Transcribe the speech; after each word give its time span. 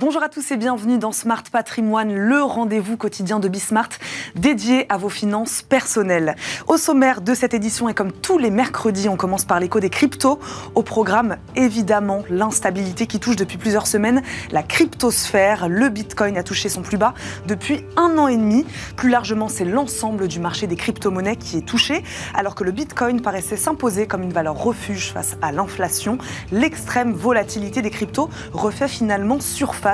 Bonjour 0.00 0.22
à 0.22 0.30
tous 0.30 0.50
et 0.50 0.56
bienvenue 0.56 0.96
dans 0.96 1.12
Smart 1.12 1.42
Patrimoine, 1.52 2.14
le 2.14 2.42
rendez-vous 2.42 2.96
quotidien 2.96 3.38
de 3.38 3.48
Bismart 3.48 3.90
dédié 4.34 4.90
à 4.90 4.96
vos 4.96 5.10
finances 5.10 5.60
personnelles. 5.60 6.36
Au 6.68 6.78
sommaire 6.78 7.20
de 7.20 7.34
cette 7.34 7.52
édition 7.52 7.86
et 7.86 7.92
comme 7.92 8.10
tous 8.10 8.38
les 8.38 8.48
mercredis, 8.48 9.10
on 9.10 9.18
commence 9.18 9.44
par 9.44 9.60
l'écho 9.60 9.78
des 9.78 9.90
cryptos. 9.90 10.40
Au 10.74 10.82
programme, 10.82 11.36
évidemment, 11.54 12.22
l'instabilité 12.30 13.06
qui 13.06 13.20
touche 13.20 13.36
depuis 13.36 13.58
plusieurs 13.58 13.86
semaines 13.86 14.22
la 14.52 14.62
cryptosphère. 14.62 15.68
Le 15.68 15.90
Bitcoin 15.90 16.38
a 16.38 16.42
touché 16.42 16.70
son 16.70 16.80
plus 16.80 16.96
bas 16.96 17.12
depuis 17.46 17.84
un 17.98 18.16
an 18.16 18.26
et 18.26 18.38
demi. 18.38 18.64
Plus 18.96 19.10
largement, 19.10 19.48
c'est 19.48 19.66
l'ensemble 19.66 20.28
du 20.28 20.40
marché 20.40 20.66
des 20.66 20.76
crypto-monnaies 20.76 21.36
qui 21.36 21.58
est 21.58 21.66
touché. 21.66 22.04
Alors 22.32 22.54
que 22.54 22.64
le 22.64 22.72
Bitcoin 22.72 23.20
paraissait 23.20 23.58
s'imposer 23.58 24.06
comme 24.06 24.22
une 24.22 24.32
valeur 24.32 24.56
refuge 24.56 25.12
face 25.12 25.36
à 25.42 25.52
l'inflation, 25.52 26.16
l'extrême 26.52 27.12
volatilité 27.12 27.82
des 27.82 27.90
cryptos 27.90 28.30
refait 28.54 28.88
finalement 28.88 29.40
surface 29.40 29.89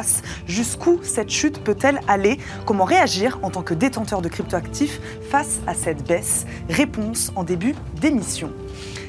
Jusqu'où 0.47 1.01
cette 1.03 1.31
chute 1.31 1.63
peut-elle 1.63 2.01
aller? 2.09 2.39
Comment 2.65 2.85
réagir 2.85 3.39
en 3.43 3.51
tant 3.51 3.63
que 3.63 3.75
détenteur 3.75 4.23
de 4.23 4.29
cryptoactifs 4.29 5.01
face 5.31 5.61
à 5.67 5.75
cette 5.75 6.07
baisse? 6.07 6.47
Réponse 6.69 7.33
en 7.37 7.45
début 7.45 7.75
d'émission. 8.01 8.53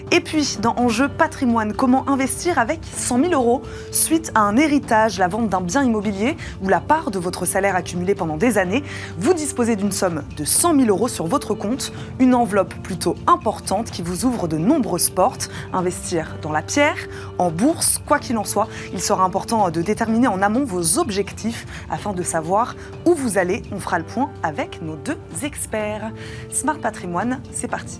Et 0.09 0.21
puis, 0.21 0.57
dans 0.61 0.73
Enjeu 0.77 1.09
patrimoine, 1.09 1.73
comment 1.73 2.07
investir 2.09 2.59
avec 2.59 2.79
100 2.95 3.19
000 3.23 3.33
euros 3.33 3.61
suite 3.91 4.31
à 4.35 4.39
un 4.39 4.55
héritage, 4.55 5.19
la 5.19 5.27
vente 5.27 5.49
d'un 5.49 5.59
bien 5.59 5.83
immobilier 5.83 6.37
ou 6.63 6.69
la 6.69 6.79
part 6.79 7.11
de 7.11 7.19
votre 7.19 7.45
salaire 7.45 7.75
accumulé 7.75 8.15
pendant 8.15 8.37
des 8.37 8.57
années 8.57 8.83
Vous 9.19 9.33
disposez 9.33 9.75
d'une 9.75 9.91
somme 9.91 10.23
de 10.37 10.45
100 10.45 10.79
000 10.79 10.87
euros 10.87 11.09
sur 11.09 11.27
votre 11.27 11.53
compte, 11.55 11.91
une 12.19 12.35
enveloppe 12.35 12.73
plutôt 12.83 13.15
importante 13.27 13.91
qui 13.91 14.01
vous 14.01 14.23
ouvre 14.23 14.47
de 14.47 14.57
nombreuses 14.57 15.09
portes. 15.09 15.49
Investir 15.73 16.37
dans 16.41 16.53
la 16.53 16.61
pierre, 16.61 17.07
en 17.37 17.51
bourse, 17.51 17.99
quoi 18.05 18.19
qu'il 18.19 18.37
en 18.37 18.45
soit, 18.45 18.69
il 18.93 19.01
sera 19.01 19.25
important 19.25 19.69
de 19.69 19.81
déterminer 19.81 20.27
en 20.27 20.41
amont 20.41 20.63
vos 20.63 20.99
objectifs 20.99 21.65
afin 21.89 22.13
de 22.13 22.23
savoir 22.23 22.75
où 23.05 23.13
vous 23.13 23.37
allez. 23.37 23.61
On 23.73 23.79
fera 23.79 23.99
le 23.99 24.05
point 24.05 24.29
avec 24.41 24.81
nos 24.81 24.95
deux 24.95 25.17
experts. 25.43 26.11
Smart 26.49 26.77
Patrimoine, 26.77 27.41
c'est 27.51 27.67
parti. 27.67 27.99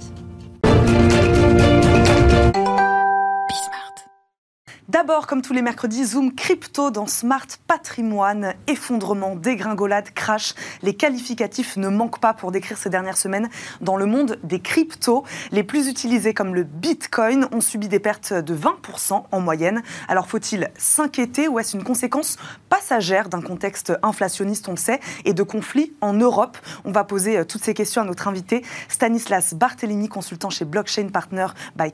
D'abord, 4.90 5.28
comme 5.28 5.42
tous 5.42 5.52
les 5.52 5.62
mercredis, 5.62 6.06
Zoom 6.06 6.34
crypto 6.34 6.92
dans 6.92 7.08
Smart 7.08 7.46
Patrimoine. 7.68 8.54
Effondrement, 8.68 9.36
dégringolade, 9.36 10.12
crash. 10.12 10.54
Les 10.82 10.94
qualificatifs 10.94 11.76
ne 11.76 11.90
manquent 11.90 12.22
pas 12.22 12.34
pour 12.34 12.54
décrire 12.54 12.78
ces 12.78 12.90
dernières 12.90 13.18
semaines 13.18 13.50
dans 13.82 13.98
le 13.98 14.06
monde 14.06 14.40
des 14.44 14.62
cryptos. 14.62 15.26
Les 15.52 15.64
plus 15.64 15.90
utilisés 15.90 16.34
comme 16.34 16.56
le 16.56 16.64
Bitcoin 16.64 17.50
ont 17.52 17.60
subi 17.60 17.90
des 17.90 18.00
pertes 18.00 18.32
de 18.32 18.56
20% 18.56 19.26
en 19.30 19.42
moyenne. 19.42 19.84
Alors 20.08 20.30
faut-il 20.30 20.70
s'inquiéter 20.78 21.50
ou 21.50 21.60
est-ce 21.60 21.76
une 21.76 21.84
conséquence 21.84 22.38
passagère 22.70 23.28
d'un 23.28 23.42
contexte 23.42 23.92
inflationniste, 24.04 24.70
on 24.70 24.72
le 24.72 24.78
sait, 24.78 25.02
et 25.26 25.34
de 25.34 25.44
conflits 25.44 25.92
en 26.00 26.14
Europe? 26.14 26.58
On 26.86 26.94
va 26.94 27.04
poser 27.04 27.40
euh, 27.40 27.44
toutes 27.44 27.66
ces 27.66 27.74
questions 27.74 28.04
à 28.04 28.06
notre 28.06 28.30
invité 28.30 28.64
Stanislas 28.88 29.54
Barthélémy, 29.54 30.08
consultant 30.08 30.50
chez 30.50 30.64
Blockchain 30.64 31.10
Partner 31.10 31.48
by 31.76 31.92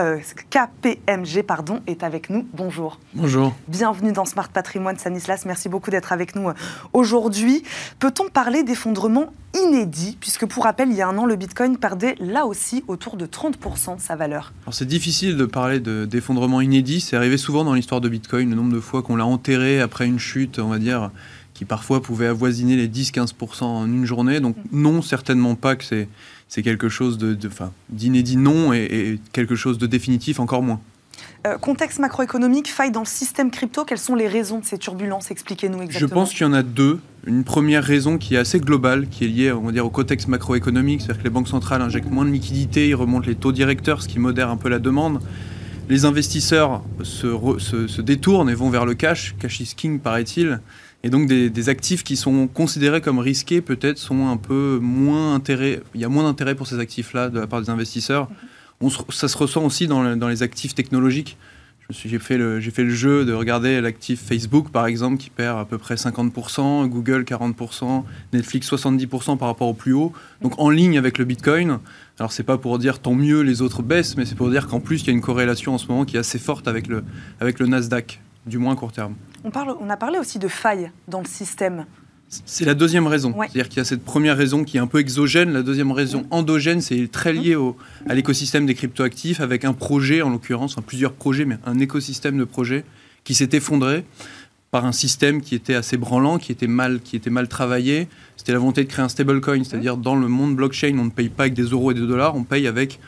euh, 0.00 0.18
KPMG, 0.50 1.44
pardon, 1.44 1.80
est 1.86 2.02
avec 2.02 2.23
nous. 2.30 2.46
Bonjour. 2.52 2.98
Bonjour. 3.14 3.54
Bienvenue 3.68 4.12
dans 4.12 4.24
Smart 4.24 4.48
Patrimoine 4.48 4.98
Sanislas. 4.98 5.44
Merci 5.46 5.68
beaucoup 5.68 5.90
d'être 5.90 6.12
avec 6.12 6.34
nous 6.36 6.48
euh, 6.48 6.54
aujourd'hui. 6.92 7.62
Peut-on 7.98 8.28
parler 8.28 8.62
d'effondrement 8.62 9.32
inédit, 9.54 10.16
puisque 10.20 10.46
pour 10.46 10.64
rappel, 10.64 10.90
il 10.90 10.96
y 10.96 11.02
a 11.02 11.08
un 11.08 11.16
an, 11.16 11.26
le 11.26 11.36
Bitcoin 11.36 11.78
perdait 11.78 12.16
là 12.18 12.46
aussi 12.46 12.84
autour 12.88 13.16
de 13.16 13.26
30% 13.26 13.96
de 13.96 14.00
sa 14.00 14.16
valeur 14.16 14.52
c'est 14.70 14.86
difficile 14.86 15.36
de 15.36 15.44
parler 15.44 15.80
d'effondrement 15.80 16.60
inédit. 16.60 17.00
C'est 17.00 17.16
arrivé 17.16 17.36
souvent 17.36 17.64
dans 17.64 17.74
l'histoire 17.74 18.00
de 18.00 18.08
Bitcoin, 18.08 18.50
le 18.50 18.56
nombre 18.56 18.74
de 18.74 18.80
fois 18.80 19.02
qu'on 19.02 19.16
l'a 19.16 19.24
enterré 19.24 19.80
après 19.80 20.06
une 20.06 20.18
chute, 20.18 20.58
on 20.58 20.68
va 20.68 20.78
dire, 20.78 21.10
qui 21.54 21.64
parfois 21.64 22.02
pouvait 22.02 22.26
avoisiner 22.26 22.76
les 22.76 22.88
10-15% 22.88 23.62
en 23.62 23.86
une 23.86 24.04
journée. 24.04 24.40
Donc 24.40 24.56
non, 24.72 25.00
certainement 25.00 25.54
pas 25.54 25.76
que 25.76 25.84
c'est 25.84 26.62
quelque 26.62 26.88
chose 26.88 27.18
d'inédit, 27.88 28.36
de, 28.36 28.40
non, 28.40 28.72
et 28.72 29.20
quelque 29.32 29.54
chose 29.54 29.78
de 29.78 29.86
définitif 29.86 30.40
encore 30.40 30.62
moins. 30.62 30.80
Euh, 31.46 31.58
contexte 31.58 31.98
macroéconomique, 31.98 32.70
faille 32.70 32.90
dans 32.90 33.00
le 33.00 33.06
système 33.06 33.50
crypto, 33.50 33.84
quelles 33.84 33.98
sont 33.98 34.14
les 34.14 34.28
raisons 34.28 34.60
de 34.60 34.64
ces 34.64 34.78
turbulences? 34.78 35.30
Expliquez-nous 35.30 35.82
exactement. 35.82 36.08
Je 36.08 36.14
pense 36.14 36.30
qu'il 36.30 36.40
y 36.40 36.48
en 36.48 36.54
a 36.54 36.62
deux. 36.62 37.00
Une 37.26 37.44
première 37.44 37.84
raison 37.84 38.16
qui 38.16 38.34
est 38.34 38.38
assez 38.38 38.60
globale, 38.60 39.08
qui 39.08 39.24
est 39.24 39.28
liée 39.28 39.52
on 39.52 39.60
va 39.60 39.72
dire, 39.72 39.84
au 39.84 39.90
contexte 39.90 40.28
macroéconomique, 40.28 41.02
c'est-à-dire 41.02 41.18
que 41.18 41.24
les 41.24 41.30
banques 41.30 41.48
centrales 41.48 41.82
injectent 41.82 42.10
moins 42.10 42.24
de 42.24 42.30
liquidités, 42.30 42.88
ils 42.88 42.94
remontent 42.94 43.26
les 43.26 43.34
taux 43.34 43.52
directeurs, 43.52 44.00
ce 44.00 44.08
qui 44.08 44.18
modère 44.18 44.48
un 44.48 44.56
peu 44.56 44.70
la 44.70 44.78
demande. 44.78 45.20
Les 45.90 46.06
investisseurs 46.06 46.82
se, 47.02 48.00
détournent 48.00 48.48
et 48.48 48.54
vont 48.54 48.70
vers 48.70 48.86
le 48.86 48.94
cash, 48.94 49.34
cash 49.38 49.60
is 49.60 49.74
king 49.76 50.00
paraît-il. 50.00 50.60
Et 51.02 51.10
donc 51.10 51.28
des, 51.28 51.68
actifs 51.68 52.04
qui 52.04 52.16
sont 52.16 52.46
considérés 52.46 53.02
comme 53.02 53.18
risqués 53.18 53.60
peut-être 53.60 53.98
sont 53.98 54.28
un 54.28 54.38
peu 54.38 54.78
moins 54.80 55.34
intérêt. 55.34 55.82
Il 55.94 56.00
y 56.00 56.04
a 56.06 56.08
moins 56.08 56.22
d'intérêt 56.22 56.54
pour 56.54 56.66
ces 56.66 56.78
actifs-là 56.78 57.28
de 57.28 57.38
la 57.38 57.46
part 57.46 57.60
des 57.60 57.68
investisseurs. 57.68 58.30
Ça 59.10 59.28
se 59.28 59.36
ressent 59.36 59.64
aussi 59.64 59.86
dans, 59.86 60.28
les 60.28 60.42
actifs 60.42 60.74
technologiques. 60.74 61.36
J'ai 61.90 62.18
fait, 62.18 62.38
le, 62.38 62.60
jeu 62.88 63.26
de 63.26 63.34
regarder 63.34 63.80
l'actif 63.82 64.22
Facebook, 64.26 64.70
par 64.70 64.86
exemple, 64.86 65.18
qui 65.18 65.28
perd 65.28 65.58
à 65.58 65.64
peu 65.66 65.76
près 65.76 65.96
50%, 65.96 66.86
Google 66.88 67.24
40%, 67.24 68.04
Netflix 68.32 68.72
70% 68.72 69.36
par 69.36 69.48
rapport 69.48 69.68
au 69.68 69.74
plus 69.74 69.92
haut. 69.92 70.12
Donc 70.40 70.58
en 70.58 70.70
ligne 70.70 70.96
avec 70.96 71.18
le 71.18 71.26
Bitcoin. 71.26 71.78
Alors 72.18 72.32
c'est 72.32 72.42
pas 72.42 72.56
pour 72.56 72.78
dire 72.78 73.00
tant 73.00 73.14
mieux 73.14 73.40
les 73.40 73.60
autres 73.60 73.82
baissent, 73.82 74.16
mais 74.16 74.24
c'est 74.24 74.34
pour 74.34 74.48
dire 74.48 74.66
qu'en 74.66 74.80
plus 74.80 75.02
il 75.02 75.08
y 75.08 75.10
a 75.10 75.12
une 75.12 75.20
corrélation 75.20 75.74
en 75.74 75.78
ce 75.78 75.88
moment 75.88 76.04
qui 76.04 76.16
est 76.16 76.20
assez 76.20 76.38
forte 76.38 76.68
avec 76.68 76.86
le, 76.86 77.04
Nasdaq, 77.66 78.20
du 78.46 78.56
moins 78.56 78.72
à 78.72 78.76
court 78.76 78.92
terme. 78.92 79.14
On, 79.44 79.50
on 79.80 79.90
a 79.90 79.96
parlé 79.98 80.18
aussi 80.18 80.38
de 80.38 80.48
failles 80.48 80.90
dans 81.08 81.20
le 81.20 81.26
système. 81.26 81.84
C'est 82.28 82.64
la 82.64 82.74
deuxième 82.74 83.06
raison. 83.06 83.34
C'est-à-dire 83.38 83.68
qu'il 83.68 83.78
y 83.78 83.80
a 83.80 83.84
cette 83.84 84.04
première 84.04 84.36
raison 84.36 84.64
qui 84.64 84.76
est 84.76 84.80
un 84.80 84.86
peu 84.86 84.98
exogène. 84.98 85.52
La 85.52 85.62
deuxième 85.62 85.92
raison 85.92 86.26
endogène, 86.30 86.80
c'est 86.80 87.08
très 87.10 87.32
lié 87.32 87.54
au, 87.54 87.76
à 88.08 88.14
l'écosystème 88.14 88.66
des 88.66 88.74
cryptoactifs 88.74 89.40
avec 89.40 89.64
un 89.64 89.72
projet, 89.72 90.22
en 90.22 90.30
l'occurrence, 90.30 90.72
enfin, 90.72 90.82
plusieurs 90.86 91.12
projets, 91.12 91.44
mais 91.44 91.58
un 91.64 91.78
écosystème 91.78 92.36
de 92.38 92.44
projets 92.44 92.84
qui 93.22 93.34
s'est 93.34 93.50
effondré 93.52 94.04
par 94.70 94.84
un 94.84 94.92
système 94.92 95.40
qui 95.40 95.54
était 95.54 95.76
assez 95.76 95.96
branlant, 95.96 96.38
qui 96.38 96.50
était 96.50 96.66
mal, 96.66 96.98
qui 97.00 97.14
était 97.14 97.30
mal 97.30 97.46
travaillé. 97.46 98.08
C'était 98.36 98.50
la 98.50 98.58
volonté 98.58 98.82
de 98.82 98.88
créer 98.88 99.04
un 99.04 99.08
stablecoin, 99.08 99.62
c'est-à-dire 99.62 99.96
dans 99.96 100.16
le 100.16 100.26
monde 100.26 100.56
blockchain, 100.56 100.98
on 100.98 101.04
ne 101.04 101.10
paye 101.10 101.28
pas 101.28 101.44
avec 101.44 101.54
des 101.54 101.62
euros 101.62 101.92
et 101.92 101.94
des 101.94 102.00
dollars, 102.00 102.34
on 102.34 102.42
paye 102.42 102.66
avec, 102.66 102.98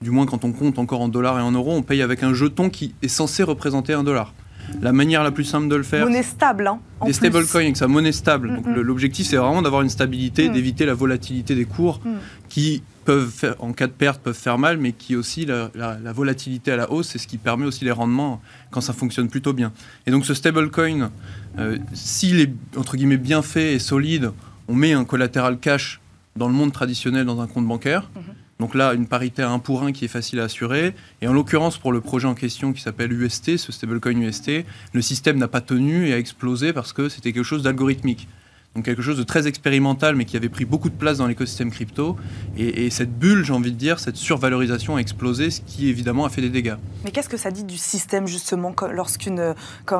du 0.00 0.10
moins 0.10 0.24
quand 0.24 0.46
on 0.46 0.52
compte 0.52 0.78
encore 0.78 1.02
en 1.02 1.08
dollars 1.08 1.38
et 1.38 1.42
en 1.42 1.52
euros, 1.52 1.72
on 1.72 1.82
paye 1.82 2.00
avec 2.00 2.22
un 2.22 2.32
jeton 2.32 2.70
qui 2.70 2.94
est 3.02 3.08
censé 3.08 3.42
représenter 3.42 3.92
un 3.92 4.02
dollar. 4.02 4.32
La 4.80 4.92
manière 4.92 5.22
la 5.22 5.30
plus 5.30 5.44
simple 5.44 5.68
de 5.68 5.76
le 5.76 5.82
faire. 5.82 6.06
Monnaie 6.06 6.22
stable, 6.22 6.66
hein, 6.66 6.80
Des 7.04 7.12
stablecoins 7.12 7.62
avec 7.62 7.76
sa 7.76 7.88
monnaie 7.88 8.12
stable. 8.12 8.54
Donc 8.54 8.66
l'objectif, 8.66 9.26
c'est 9.26 9.36
vraiment 9.36 9.62
d'avoir 9.62 9.82
une 9.82 9.88
stabilité, 9.88 10.48
mm. 10.48 10.52
d'éviter 10.52 10.86
la 10.86 10.94
volatilité 10.94 11.54
des 11.54 11.64
cours 11.64 12.00
mm. 12.04 12.10
qui 12.48 12.82
peuvent, 13.04 13.30
faire, 13.30 13.54
en 13.58 13.72
cas 13.72 13.86
de 13.86 13.92
perte, 13.92 14.20
peuvent 14.20 14.36
faire 14.36 14.58
mal, 14.58 14.76
mais 14.76 14.92
qui 14.92 15.16
aussi, 15.16 15.46
la, 15.46 15.70
volatilité 16.12 16.72
à 16.72 16.76
la 16.76 16.90
hausse, 16.90 17.08
c'est 17.08 17.18
ce 17.18 17.26
qui 17.26 17.38
permet 17.38 17.66
aussi 17.66 17.84
les 17.84 17.90
rendements 17.90 18.40
quand 18.70 18.80
ça 18.80 18.92
fonctionne 18.92 19.28
plutôt 19.28 19.52
bien. 19.52 19.72
Et 20.06 20.10
donc 20.10 20.26
ce 20.26 20.34
stablecoin, 20.34 21.10
euh, 21.58 21.78
s'il 21.92 22.40
est, 22.40 22.52
entre 22.76 22.96
guillemets, 22.96 23.16
bien 23.16 23.42
fait 23.42 23.74
et 23.74 23.78
solide, 23.78 24.32
on 24.68 24.74
met 24.74 24.92
un 24.92 25.04
collatéral 25.04 25.58
cash 25.58 26.00
dans 26.36 26.48
le 26.48 26.54
monde 26.54 26.72
traditionnel 26.72 27.26
dans 27.26 27.40
un 27.40 27.46
compte 27.46 27.66
bancaire. 27.66 28.10
Mm-hmm. 28.14 28.39
Donc 28.60 28.74
là, 28.74 28.92
une 28.92 29.06
parité 29.06 29.42
à 29.42 29.50
1 29.50 29.58
pour 29.58 29.82
1 29.82 29.92
qui 29.92 30.04
est 30.04 30.08
facile 30.08 30.38
à 30.38 30.44
assurer. 30.44 30.94
Et 31.22 31.26
en 31.26 31.32
l'occurrence, 31.32 31.78
pour 31.78 31.92
le 31.92 32.00
projet 32.00 32.28
en 32.28 32.34
question 32.34 32.74
qui 32.74 32.82
s'appelle 32.82 33.10
UST, 33.10 33.56
ce 33.56 33.72
stablecoin 33.72 34.20
UST, 34.20 34.64
le 34.92 35.02
système 35.02 35.38
n'a 35.38 35.48
pas 35.48 35.62
tenu 35.62 36.08
et 36.08 36.12
a 36.12 36.18
explosé 36.18 36.74
parce 36.74 36.92
que 36.92 37.08
c'était 37.08 37.32
quelque 37.32 37.42
chose 37.42 37.62
d'algorithmique 37.62 38.28
donc 38.76 38.84
quelque 38.84 39.02
chose 39.02 39.18
de 39.18 39.24
très 39.24 39.48
expérimental, 39.48 40.14
mais 40.14 40.24
qui 40.24 40.36
avait 40.36 40.48
pris 40.48 40.64
beaucoup 40.64 40.90
de 40.90 40.94
place 40.94 41.18
dans 41.18 41.26
l'écosystème 41.26 41.72
crypto. 41.72 42.16
Et, 42.56 42.88
cette 42.90 43.18
bulle, 43.18 43.44
j'ai 43.44 43.52
envie 43.52 43.72
de 43.72 43.76
dire, 43.76 43.98
cette 43.98 44.14
survalorisation 44.14 44.94
a 44.94 45.00
explosé, 45.00 45.50
ce 45.50 45.60
qui 45.60 45.88
évidemment 45.88 46.24
a 46.24 46.28
fait 46.28 46.40
des 46.40 46.50
dégâts. 46.50 46.76
Mais 47.04 47.10
qu'est-ce 47.10 47.28
que 47.28 47.36
ça 47.36 47.50
dit 47.50 47.64
du 47.64 47.76
système 47.76 48.28
justement 48.28 48.72
lorsqu'une, 48.92 49.54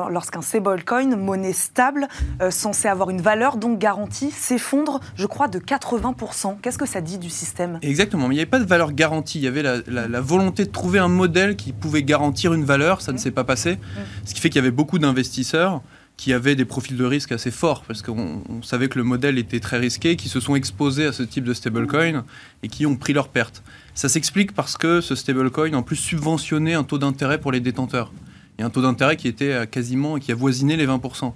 lorsqu'un 0.09 0.41
stablecoin, 0.41 1.17
monnaie 1.17 1.51
stable, 1.51 2.07
euh, 2.41 2.49
censée 2.49 2.87
avoir 2.87 3.09
une 3.09 3.21
valeur 3.21 3.57
donc 3.57 3.77
garantie, 3.77 4.31
s'effondre, 4.31 5.01
je 5.15 5.25
crois, 5.25 5.49
de 5.49 5.59
80% 5.59 6.57
Qu'est-ce 6.61 6.77
que 6.77 6.85
ça 6.85 7.01
dit 7.01 7.17
du 7.17 7.29
système? 7.29 7.77
Exactement, 7.81 8.29
mais 8.29 8.35
il 8.35 8.37
n'y 8.37 8.41
avait 8.41 8.49
pas 8.49 8.59
de 8.59 8.65
valeur 8.65 8.93
garantie. 8.93 9.39
Il 9.39 9.43
y 9.43 9.47
avait 9.47 9.63
la, 9.63 10.21
volonté 10.21 10.63
de 10.63 10.71
trouver 10.71 10.99
un 10.99 11.09
modèle 11.09 11.57
qui 11.57 11.73
pouvait 11.73 12.03
garantir 12.03 12.53
une 12.53 12.63
valeur. 12.63 13.01
Ça 13.01 13.11
ne 13.11 13.17
mmh. 13.17 13.19
s'est 13.19 13.31
pas 13.31 13.43
passé. 13.43 13.73
Mmh. 13.73 13.99
Ce 14.25 14.33
qui 14.33 14.39
fait 14.39 14.49
qu'il 14.49 14.57
y 14.57 14.59
avait 14.59 14.71
beaucoup 14.71 14.97
d'investisseurs 14.97 15.81
qui 16.21 16.33
avaient 16.33 16.53
des 16.53 16.65
profils 16.65 16.95
de 16.95 17.03
risque 17.03 17.31
assez 17.31 17.49
forts, 17.49 17.83
parce 17.87 18.03
qu'on 18.03 18.43
savait 18.61 18.89
que 18.89 18.99
le 18.99 19.03
modèle 19.03 19.39
était 19.39 19.59
très 19.59 19.79
risqué, 19.79 20.15
qui 20.15 20.29
se 20.29 20.39
sont 20.39 20.53
exposés 20.53 21.07
à 21.07 21.13
ce 21.13 21.23
type 21.23 21.43
de 21.43 21.51
stablecoin 21.55 22.25
et 22.61 22.67
qui 22.67 22.85
ont 22.85 22.95
pris 22.95 23.11
leur 23.11 23.27
perte. 23.27 23.63
Ça 23.95 24.07
s'explique 24.07 24.51
parce 24.51 24.77
que 24.77 25.01
ce 25.01 25.15
stablecoin, 25.15 25.73
en 25.73 25.81
plus, 25.81 25.95
subventionnait 25.95 26.75
un 26.75 26.83
taux 26.83 26.99
d'intérêt 26.99 27.39
pour 27.39 27.51
les 27.51 27.59
détenteurs. 27.59 28.13
Et 28.59 28.61
un 28.61 28.69
taux 28.69 28.83
d'intérêt 28.83 29.17
qui 29.17 29.27
était 29.27 29.65
quasiment, 29.65 30.19
qui 30.19 30.31
avoisinait 30.31 30.77
les 30.77 30.85
20%. 30.85 31.33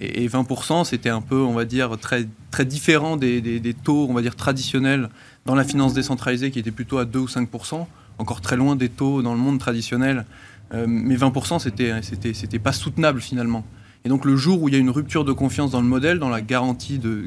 Et, 0.00 0.26
20%, 0.26 0.82
c'était 0.82 1.10
un 1.10 1.20
peu, 1.20 1.38
on 1.38 1.52
va 1.52 1.64
dire, 1.64 1.96
très, 2.00 2.26
très 2.50 2.64
différent 2.64 3.16
des, 3.16 3.76
taux, 3.84 4.08
on 4.10 4.14
va 4.14 4.20
dire, 4.20 4.34
traditionnels 4.34 5.10
dans 5.46 5.54
la 5.54 5.62
finance 5.62 5.94
décentralisée, 5.94 6.50
qui 6.50 6.58
étaient 6.58 6.72
plutôt 6.72 6.98
à 6.98 7.04
2 7.04 7.20
ou 7.20 7.26
5%, 7.26 7.86
encore 8.18 8.40
très 8.40 8.56
loin 8.56 8.74
des 8.74 8.88
taux 8.88 9.22
dans 9.22 9.32
le 9.32 9.38
monde 9.38 9.60
traditionnel. 9.60 10.26
Euh, 10.72 10.86
mais 10.88 11.14
20%, 11.14 11.60
c'était, 11.60 12.02
c'était, 12.02 12.34
c'était 12.34 12.58
pas 12.58 12.72
soutenable 12.72 13.20
finalement. 13.20 13.64
Et 14.04 14.10
donc 14.10 14.26
le 14.26 14.36
jour 14.36 14.62
où 14.62 14.68
il 14.68 14.74
y 14.74 14.76
a 14.76 14.80
une 14.80 14.90
rupture 14.90 15.24
de 15.24 15.32
confiance 15.32 15.70
dans 15.70 15.80
le 15.80 15.86
modèle, 15.86 16.18
dans 16.18 16.28
la 16.28 16.42
garantie 16.42 16.98
de, 16.98 17.26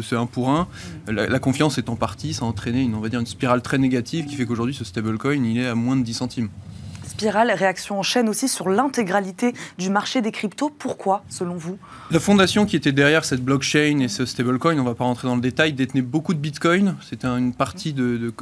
ce 0.00 0.14
1 0.14 0.26
pour 0.26 0.50
1, 0.50 0.68
la, 1.08 1.38
confiance 1.40 1.76
est 1.76 1.88
en 1.88 1.96
partie, 1.96 2.34
ça 2.34 2.44
a 2.44 2.48
entraîné 2.48 2.82
une, 2.82 2.94
on 2.94 3.04
une 3.04 3.26
spirale 3.26 3.62
très 3.62 3.78
négative 3.78 4.26
qui 4.26 4.36
fait 4.36 4.46
qu'aujourd'hui 4.46 4.74
ce 4.74 4.84
stablecoin 4.84 5.44
il 5.44 5.58
est 5.58 5.66
à 5.66 5.74
moins 5.74 5.96
de 5.96 6.02
10 6.02 6.14
centimes. 6.14 6.50
Spirale, 7.14 7.52
réaction 7.52 8.00
en 8.00 8.02
chaîne 8.02 8.28
aussi 8.28 8.48
sur 8.48 8.68
l'intégralité 8.68 9.54
du 9.78 9.88
marché 9.88 10.20
des 10.20 10.32
cryptos. 10.32 10.68
Pourquoi, 10.68 11.22
selon 11.28 11.54
vous? 11.54 11.78
La 12.10 12.18
fondation 12.18 12.66
qui 12.66 12.74
était 12.74 12.90
derrière 12.90 13.24
cette 13.24 13.40
blockchain 13.40 14.00
et 14.00 14.08
ce 14.08 14.26
stablecoin, 14.26 14.74
on 14.74 14.82
ne 14.82 14.88
va 14.88 14.96
pas 14.96 15.04
rentrer 15.04 15.28
dans 15.28 15.36
le 15.36 15.40
détail, 15.40 15.74
détenait 15.74 16.02
beaucoup 16.02 16.34
de 16.34 16.40
bitcoin. 16.40 16.96
C'était 17.08 17.28
une 17.28 17.54
partie 17.54 17.92
de, 17.92 18.32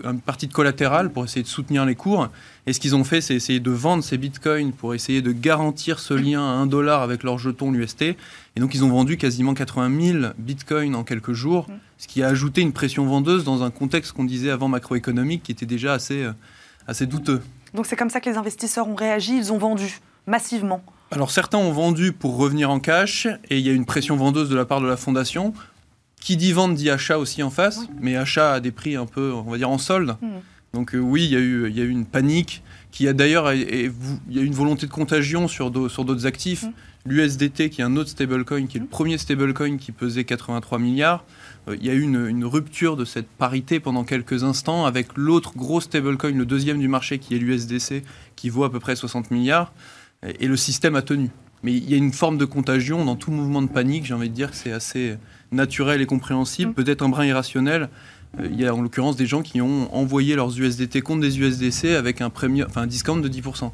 collatéral 0.51 1.13
pour 1.13 1.23
essayer 1.23 1.43
de 1.43 1.49
soutenir 1.49 1.85
les 1.85 1.95
cours. 1.95 2.29
Et 2.67 2.73
ce 2.73 2.81
qu'ils 2.81 2.97
ont 2.97 3.05
fait, 3.05 3.21
c'est 3.21 3.35
essayer 3.35 3.61
de 3.61 3.71
vendre 3.71 4.03
ces 4.03 4.17
bitcoins 4.17 4.73
pour 4.73 4.95
essayer 4.95 5.21
de 5.21 5.33
garantir 5.33 5.99
ce 5.99 6.15
lien 6.15 6.41
à 6.41 6.55
1 6.55 6.65
dollar 6.65 7.03
avec 7.03 7.25
leur 7.25 7.39
jeton 7.39 7.73
l'UST. 7.73 8.03
Et 8.03 8.17
donc, 8.57 8.75
ils 8.75 8.85
ont 8.85 8.91
vendu 8.91 9.19
quasiment 9.19 9.53
80 9.53 10.13
000 10.21 10.33
bitcoins 10.39 10.95
en 10.95 11.05
quelques 11.05 11.35
jours, 11.35 11.67
ce 11.99 12.09
qui 12.09 12.23
a 12.23 12.29
ajouté 12.29 12.63
une 12.63 12.73
pression 12.73 13.05
vendeuse 13.05 13.45
dans 13.45 13.65
un 13.65 13.71
contexte 13.71 14.13
qu'on 14.13 14.25
disait 14.25 14.51
avant 14.51 14.69
macroéconomique 14.69 15.43
qui 15.43 15.53
était 15.53 15.67
déjà 15.67 15.93
assez, 15.93 16.23
euh, 16.23 16.33
assez 16.89 17.05
douteux. 17.05 17.43
Donc 17.75 17.87
c'est 17.87 17.97
comme 17.97 18.11
ça 18.11 18.21
que 18.21 18.29
les 18.29 18.37
investisseurs 18.37 18.89
ont 18.89 18.95
réagi, 18.95 19.37
ils 19.37 19.53
ont 19.53 19.59
vendu 19.59 20.01
massivement. 20.27 20.83
Alors 21.11 21.31
certains 21.31 21.59
ont 21.59 21.73
vendu 21.73 22.13
pour 22.13 22.37
revenir 22.37 22.71
en 22.71 22.81
cash 22.81 23.27
et 23.51 23.59
il 23.59 23.67
y 23.67 23.71
a 23.71 23.73
une 23.73 23.85
pression 23.85 24.17
vendeuse 24.17 24.49
de 24.49 24.57
la 24.57 24.65
part 24.65 24.81
de 24.81 24.87
la 24.87 24.97
fondation. 24.97 25.53
Qui 26.21 26.37
dit 26.37 26.53
vente 26.53 26.75
dit 26.75 26.89
achat 26.89 27.19
aussi 27.19 27.43
en 27.43 27.51
face, 27.51 27.81
mais 28.01 28.17
achat 28.17 28.53
à 28.53 28.61
des 28.61 28.71
prix 28.71 28.95
un 28.95 29.07
peu, 29.07 29.33
on 29.33 29.51
va 29.51 29.59
dire, 29.59 29.69
en 29.69 29.79
solde. 29.79 30.17
Hmm. 30.23 30.39
Donc 30.73 30.95
euh, 30.95 30.99
oui, 30.99 31.25
il 31.25 31.33
y, 31.33 31.37
a 31.37 31.41
eu, 31.41 31.69
il 31.69 31.77
y 31.77 31.81
a 31.81 31.85
eu 31.85 31.89
une 31.89 32.07
panique 32.07 32.63
qui 32.93 33.09
a 33.09 33.13
d'ailleurs, 33.13 33.53
il 33.53 33.93
y 34.31 34.39
a 34.39 34.43
une 34.43 34.55
volonté 34.55 34.87
de 34.87 34.93
contagion 34.93 35.49
sur 35.49 35.73
d'autres 35.73 36.27
actifs. 36.27 36.63
Hmm. 36.63 36.73
L'USDT, 37.05 37.71
qui 37.71 37.81
est 37.81 37.85
un 37.85 37.97
autre 37.97 38.11
stablecoin, 38.11 38.67
qui 38.67 38.77
est 38.77 38.81
le 38.81 38.87
premier 38.87 39.19
stablecoin 39.19 39.77
qui 39.77 39.91
pesait 39.91 40.23
83 40.23 40.79
milliards, 40.79 41.25
euh, 41.69 41.77
il 41.81 41.85
y 41.85 41.91
a 41.91 41.95
eu 41.95 42.03
une, 42.03 42.45
rupture 42.45 42.97
de 42.97 43.05
cette 43.05 43.27
parité 43.27 43.81
pendant 43.81 44.05
quelques 44.05 44.45
instants 44.45 44.85
avec 44.87 45.09
l'autre 45.17 45.57
gros 45.57 45.81
stablecoin, 45.81 46.33
le 46.33 46.47
deuxième 46.47 46.79
du 46.79 46.87
marché, 46.87 47.19
qui 47.19 47.35
est 47.35 47.39
l'USDC, 47.39 48.05
qui 48.37 48.51
vaut 48.51 48.63
à 48.63 48.71
peu 48.71 48.79
près 48.79 48.95
60 48.95 49.33
milliards, 49.33 49.73
et, 50.23 50.47
le 50.47 50.57
système 50.57 50.95
a 50.95 51.03
tenu. 51.03 51.31
Mais 51.65 51.73
il 51.73 51.91
y 51.91 51.95
a 51.95 51.97
une 51.97 52.13
forme 52.13 52.39
de 52.39 52.45
contagion 52.45 53.05
dans 53.05 53.17
tout 53.17 53.33
mouvement 53.33 53.63
de 53.63 53.69
panique, 53.69 54.07
j'ai 54.07 54.15
envie 54.15 54.31
de 54.31 54.35
dire 54.35 54.51
que 54.53 54.57
c'est 54.57 54.73
assez 54.73 55.17
naturel 55.51 56.01
et 56.01 56.07
compréhensible, 56.07 56.71
mm. 56.71 56.75
peut-être 56.75 57.03
un 57.03 57.09
brin 57.09 57.25
irrationnel. 57.27 57.89
Euh, 58.39 58.49
il 58.51 58.61
y 58.61 58.67
a 58.67 58.73
en 58.73 58.81
l'occurrence 58.81 59.17
des 59.17 59.27
gens 59.27 59.43
qui 59.43 59.61
ont 59.61 59.93
envoyé 59.93 60.37
leurs 60.37 60.57
USDT 60.57 61.03
contre 61.03 61.23
des 61.23 61.41
USDC 61.41 61.97
avec 61.97 62.21
un, 62.21 62.27
enfin, 62.27 62.83
un 62.83 62.87
discount 62.87 63.17
de 63.17 63.29
10%. 63.29 63.73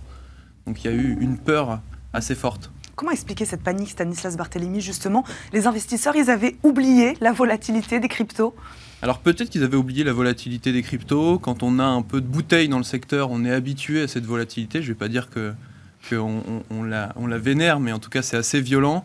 Donc 0.66 0.82
il 0.82 0.90
y 0.90 0.90
a 0.90 0.96
eu 0.96 1.16
une 1.20 1.36
peur 1.36 1.80
assez 2.12 2.34
forte. 2.34 2.70
Comment 2.98 3.12
expliquer 3.12 3.44
cette 3.44 3.62
panique, 3.62 3.90
Stanislas 3.90 4.36
Barthélémy 4.36 4.80
Justement, 4.80 5.22
les 5.52 5.68
investisseurs, 5.68 6.16
ils 6.16 6.30
avaient 6.30 6.56
oublié 6.64 7.16
la 7.20 7.30
volatilité 7.30 8.00
des 8.00 8.08
cryptos? 8.08 8.56
Alors 9.02 9.20
peut-être 9.20 9.50
qu'ils 9.50 9.62
avaient 9.62 9.76
oublié 9.76 10.02
la 10.02 10.12
volatilité 10.12 10.72
des 10.72 10.82
cryptos. 10.82 11.38
Quand 11.38 11.62
on 11.62 11.78
a 11.78 11.84
un 11.84 12.02
peu 12.02 12.20
de 12.20 12.26
bouteille 12.26 12.68
dans 12.68 12.78
le 12.78 12.82
secteur, 12.82 13.30
on 13.30 13.44
est 13.44 13.52
habitué 13.52 14.02
à 14.02 14.08
cette 14.08 14.26
volatilité. 14.26 14.82
Je 14.82 14.88
ne 14.88 14.94
vais 14.94 14.98
pas 14.98 15.06
dire 15.06 15.30
que 15.30 15.52
qu'on 16.10 16.42
on, 16.70 16.82
la, 16.82 17.38
vénère, 17.38 17.78
mais 17.78 17.92
en 17.92 18.00
tout 18.00 18.10
cas 18.10 18.22
c'est 18.22 18.36
assez 18.36 18.60
violent. 18.60 19.04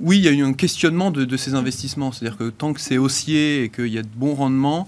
Oui, 0.00 0.18
il 0.18 0.24
y 0.24 0.28
a 0.28 0.32
eu 0.32 0.42
un 0.42 0.52
questionnement 0.52 1.10
de, 1.10 1.24
de 1.24 1.36
ces 1.38 1.54
investissements. 1.54 2.12
C'est-à-dire 2.12 2.36
que 2.36 2.50
tant 2.50 2.74
que 2.74 2.80
c'est 2.82 2.98
haussier 2.98 3.64
et 3.64 3.70
qu'il 3.70 3.88
y 3.88 3.98
a 3.98 4.02
de 4.02 4.08
bons 4.14 4.34
rendements, 4.34 4.86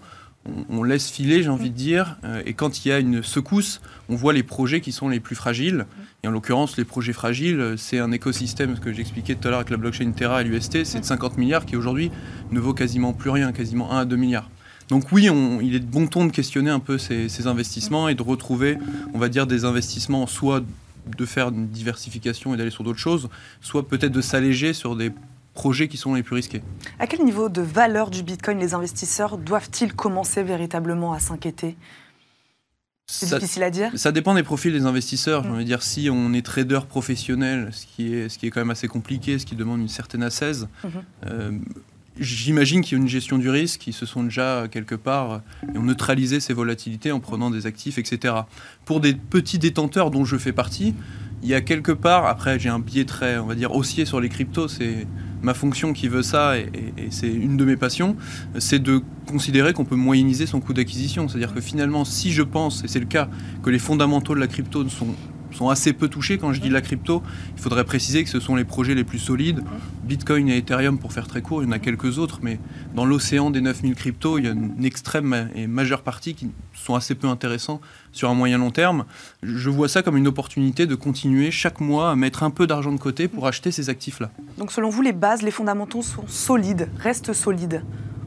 on, 0.68 0.82
laisse 0.82 1.08
filer, 1.08 1.42
j'ai 1.42 1.48
envie 1.48 1.70
de 1.70 1.76
dire. 1.76 2.16
Euh, 2.24 2.42
et 2.46 2.54
quand 2.54 2.84
il 2.84 2.88
y 2.88 2.92
a 2.92 2.98
une 2.98 3.22
secousse, 3.22 3.80
on 4.08 4.16
voit 4.16 4.32
les 4.32 4.42
projets 4.42 4.80
qui 4.80 4.92
sont 4.92 5.08
les 5.08 5.20
plus 5.20 5.36
fragiles. 5.36 5.86
Et 6.24 6.28
en 6.28 6.30
l'occurrence, 6.30 6.76
les 6.76 6.84
projets 6.84 7.12
fragiles, 7.12 7.74
c'est 7.76 7.98
un 7.98 8.12
écosystème, 8.12 8.76
ce 8.76 8.80
que 8.80 8.92
j'expliquais 8.92 9.34
tout 9.34 9.48
à 9.48 9.50
l'heure 9.50 9.60
avec 9.60 9.70
la 9.70 9.76
blockchain 9.76 10.10
Terra 10.12 10.40
et 10.42 10.44
l'UST, 10.44 10.84
c'est 10.84 11.00
de 11.00 11.04
50 11.04 11.38
milliards 11.38 11.66
qui 11.66 11.76
aujourd'hui 11.76 12.10
ne 12.50 12.60
vaut 12.60 12.74
quasiment 12.74 13.12
plus 13.12 13.30
rien, 13.30 13.52
quasiment 13.52 13.92
1 13.92 13.98
à 13.98 14.04
2 14.04 14.16
milliards. 14.16 14.50
Donc 14.88 15.10
oui, 15.12 15.28
il 15.62 15.74
est 15.74 15.80
de 15.80 15.86
bon 15.86 16.06
ton 16.06 16.26
de 16.26 16.32
questionner 16.32 16.70
un 16.70 16.80
peu 16.80 16.98
ces, 16.98 17.28
ces, 17.28 17.46
investissements 17.46 18.08
et 18.08 18.14
de 18.14 18.22
retrouver, 18.22 18.78
on 19.14 19.18
va 19.18 19.28
dire, 19.28 19.46
des 19.46 19.64
investissements 19.64 20.26
soit 20.26 20.62
de 21.16 21.24
faire 21.24 21.48
une 21.48 21.68
diversification 21.68 22.54
et 22.54 22.56
d'aller 22.56 22.70
sur 22.70 22.84
d'autres 22.84 22.98
choses, 22.98 23.28
soit 23.60 23.88
peut-être 23.88 24.12
de 24.12 24.20
s'alléger 24.20 24.72
sur 24.72 24.96
des 24.96 25.10
projets 25.54 25.88
qui 25.88 25.96
sont 25.96 26.14
les 26.14 26.22
plus 26.22 26.34
risqués. 26.34 26.62
À 26.98 27.06
quel 27.06 27.24
niveau 27.24 27.48
de 27.48 27.62
valeur 27.62 28.10
du 28.10 28.22
Bitcoin 28.22 28.58
les 28.58 28.74
investisseurs 28.74 29.38
doivent-ils 29.38 29.92
commencer 29.94 30.42
véritablement 30.42 31.12
à 31.12 31.18
s'inquiéter? 31.18 31.76
C'est 33.06 33.34
difficile 33.34 33.62
à 33.62 33.70
dire. 33.70 33.90
Ça 33.94 34.12
dépend 34.12 34.34
des 34.34 34.42
profils 34.42 34.72
des 34.72 34.86
investisseurs. 34.86 35.44
Mm. 35.44 35.64
dire, 35.64 35.82
si 35.82 36.08
on 36.10 36.32
est 36.32 36.44
trader 36.44 36.80
professionnel, 36.88 37.68
ce 37.72 37.84
qui 37.86 38.14
est, 38.14 38.28
ce 38.28 38.38
qui 38.38 38.46
est 38.46 38.50
quand 38.50 38.60
même 38.60 38.70
assez 38.70 38.88
compliqué, 38.88 39.38
ce 39.38 39.44
qui 39.44 39.54
demande 39.54 39.80
une 39.80 39.88
certaine 39.88 40.22
assaise, 40.22 40.68
mm-hmm. 40.82 40.90
euh, 41.26 41.50
j'imagine 42.18 42.80
qu'il 42.80 42.96
y 42.96 43.00
a 43.00 43.02
une 43.02 43.10
gestion 43.10 43.36
du 43.36 43.50
risque, 43.50 43.80
qui 43.80 43.92
se 43.92 44.06
sont 44.06 44.22
déjà 44.22 44.66
quelque 44.70 44.94
part 44.94 45.42
et 45.74 45.78
ont 45.78 45.82
neutralisé 45.82 46.40
ces 46.40 46.54
volatilités 46.54 47.12
en 47.12 47.20
prenant 47.20 47.50
des 47.50 47.66
actifs, 47.66 47.98
etc. 47.98 48.34
Pour 48.84 49.00
des 49.00 49.14
petits 49.14 49.58
détenteurs 49.58 50.10
dont 50.10 50.24
je 50.24 50.38
fais 50.38 50.52
partie, 50.52 50.94
il 51.42 51.48
y 51.48 51.54
a 51.54 51.60
quelque 51.60 51.92
part, 51.92 52.26
après 52.26 52.58
j'ai 52.58 52.68
un 52.68 52.78
biais 52.78 53.04
très, 53.04 53.38
on 53.38 53.46
va 53.46 53.54
dire, 53.54 53.74
haussier 53.74 54.06
sur 54.06 54.20
les 54.20 54.28
cryptos, 54.28 54.68
c'est 54.68 55.06
ma 55.42 55.54
fonction 55.54 55.92
qui 55.92 56.08
veut 56.08 56.22
ça, 56.22 56.58
et, 56.58 56.68
c'est 57.10 57.32
une 57.32 57.56
de 57.56 57.64
mes 57.64 57.76
passions, 57.76 58.16
c'est 58.58 58.82
de 58.82 59.02
considérer 59.26 59.72
qu'on 59.72 59.84
peut 59.84 59.96
moyenniser 59.96 60.46
son 60.46 60.60
coût 60.60 60.72
d'acquisition. 60.72 61.28
C'est-à-dire 61.28 61.54
que 61.54 61.60
finalement, 61.60 62.04
si 62.04 62.32
je 62.32 62.42
pense, 62.42 62.84
et 62.84 62.88
c'est 62.88 63.00
le 63.00 63.06
cas, 63.06 63.28
que 63.62 63.70
les 63.70 63.78
fondamentaux 63.78 64.34
de 64.34 64.40
la 64.40 64.46
crypto 64.46 64.88
sont 64.88 65.14
sont 65.54 65.68
assez 65.68 65.92
peu 65.92 66.08
touchés. 66.08 66.38
Quand 66.38 66.52
je 66.52 66.60
dis 66.60 66.68
la 66.68 66.80
crypto, 66.80 67.22
il 67.56 67.62
faudrait 67.62 67.84
préciser 67.84 68.24
que 68.24 68.30
ce 68.30 68.40
sont 68.40 68.56
les 68.56 68.64
projets 68.64 68.94
les 68.94 69.04
plus 69.04 69.18
solides. 69.18 69.62
Bitcoin 70.04 70.48
et 70.48 70.58
Ethereum, 70.58 70.98
pour 70.98 71.12
faire 71.12 71.26
très 71.26 71.42
court, 71.42 71.62
il 71.62 71.66
y 71.66 71.68
en 71.68 71.72
a 71.72 71.78
quelques 71.78 72.18
autres, 72.18 72.40
mais 72.42 72.58
dans 72.94 73.04
l'océan 73.04 73.50
des 73.50 73.60
9000 73.60 73.94
cryptos, 73.94 74.38
il 74.38 74.44
y 74.44 74.48
a 74.48 74.52
une 74.52 74.84
extrême 74.84 75.50
et 75.54 75.66
majeure 75.66 76.02
partie 76.02 76.34
qui 76.34 76.50
sont 76.74 76.94
assez 76.94 77.14
peu 77.14 77.28
intéressants 77.28 77.80
sur 78.12 78.30
un 78.30 78.34
moyen 78.34 78.58
long 78.58 78.70
terme. 78.70 79.04
Je 79.42 79.70
vois 79.70 79.88
ça 79.88 80.02
comme 80.02 80.16
une 80.16 80.26
opportunité 80.26 80.86
de 80.86 80.94
continuer 80.94 81.50
chaque 81.50 81.80
mois 81.80 82.10
à 82.10 82.16
mettre 82.16 82.42
un 82.42 82.50
peu 82.50 82.66
d'argent 82.66 82.92
de 82.92 82.98
côté 82.98 83.28
pour 83.28 83.46
acheter 83.46 83.70
ces 83.70 83.88
actifs-là. 83.90 84.30
Donc 84.58 84.72
selon 84.72 84.88
vous, 84.88 85.02
les 85.02 85.12
bases, 85.12 85.42
les 85.42 85.50
fondamentaux 85.50 86.02
sont 86.02 86.26
solides, 86.26 86.88
restent 86.98 87.32
solides? 87.32 87.82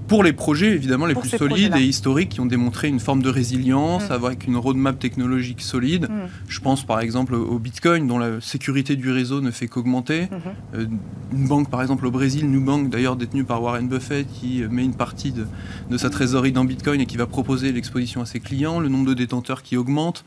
Pour 0.07 0.24
les 0.24 0.34
projets 0.34 0.72
évidemment 0.72 1.06
les 1.06 1.16
plus 1.16 1.30
solides 1.30 1.75
et 1.75 1.84
historiques 1.84 2.30
qui 2.30 2.40
ont 2.42 2.46
démontré 2.46 2.88
une 2.88 3.00
forme 3.00 3.22
de 3.22 3.30
résilience 3.30 4.10
mm. 4.10 4.13
avec 4.13 4.48
une 4.48 4.57
roadmap 4.57 5.00
technologique 5.00 5.62
solide. 5.62 6.09
Mm. 6.09 6.28
Je 6.47 6.59
pense 6.59 6.85
par 6.85 7.00
exemple 7.00 7.35
au 7.35 7.59
Bitcoin 7.59 8.07
dont 8.07 8.18
la 8.18 8.42
sécurité 8.42 8.95
du 8.95 9.12
réseau 9.12 9.42
ne 9.42 9.52
fait 9.52 9.68
qu'augmenter. 9.68 10.24
Mm-hmm. 10.24 10.76
Euh, 10.76 10.85
une 11.33 11.47
banque 11.47 11.69
par 11.69 11.81
exemple 11.81 12.06
au 12.06 12.12
Brésil, 12.12 12.50
Nubank 12.50 12.90
d'ailleurs 12.90 13.16
détenue 13.16 13.44
par 13.44 13.62
Warren 13.62 13.88
Buffett 13.88 14.28
qui 14.28 14.64
met 14.69 14.83
une 14.83 14.95
partie 14.95 15.31
de, 15.31 15.45
de 15.90 15.97
sa 15.97 16.09
trésorerie 16.09 16.52
dans 16.52 16.66
Bitcoin 16.66 17.02
et 17.02 17.06
qui 17.06 17.18
va 17.18 17.26
proposer 17.26 17.71
l'exposition 17.71 18.21
à 18.21 18.26
ses 18.26 18.40
clients, 18.40 18.80
le 18.80 18.90
nombre 18.90 19.07
de 19.07 19.14
détenteurs 19.14 19.64
qui 19.64 19.78
augmente. 19.78 20.26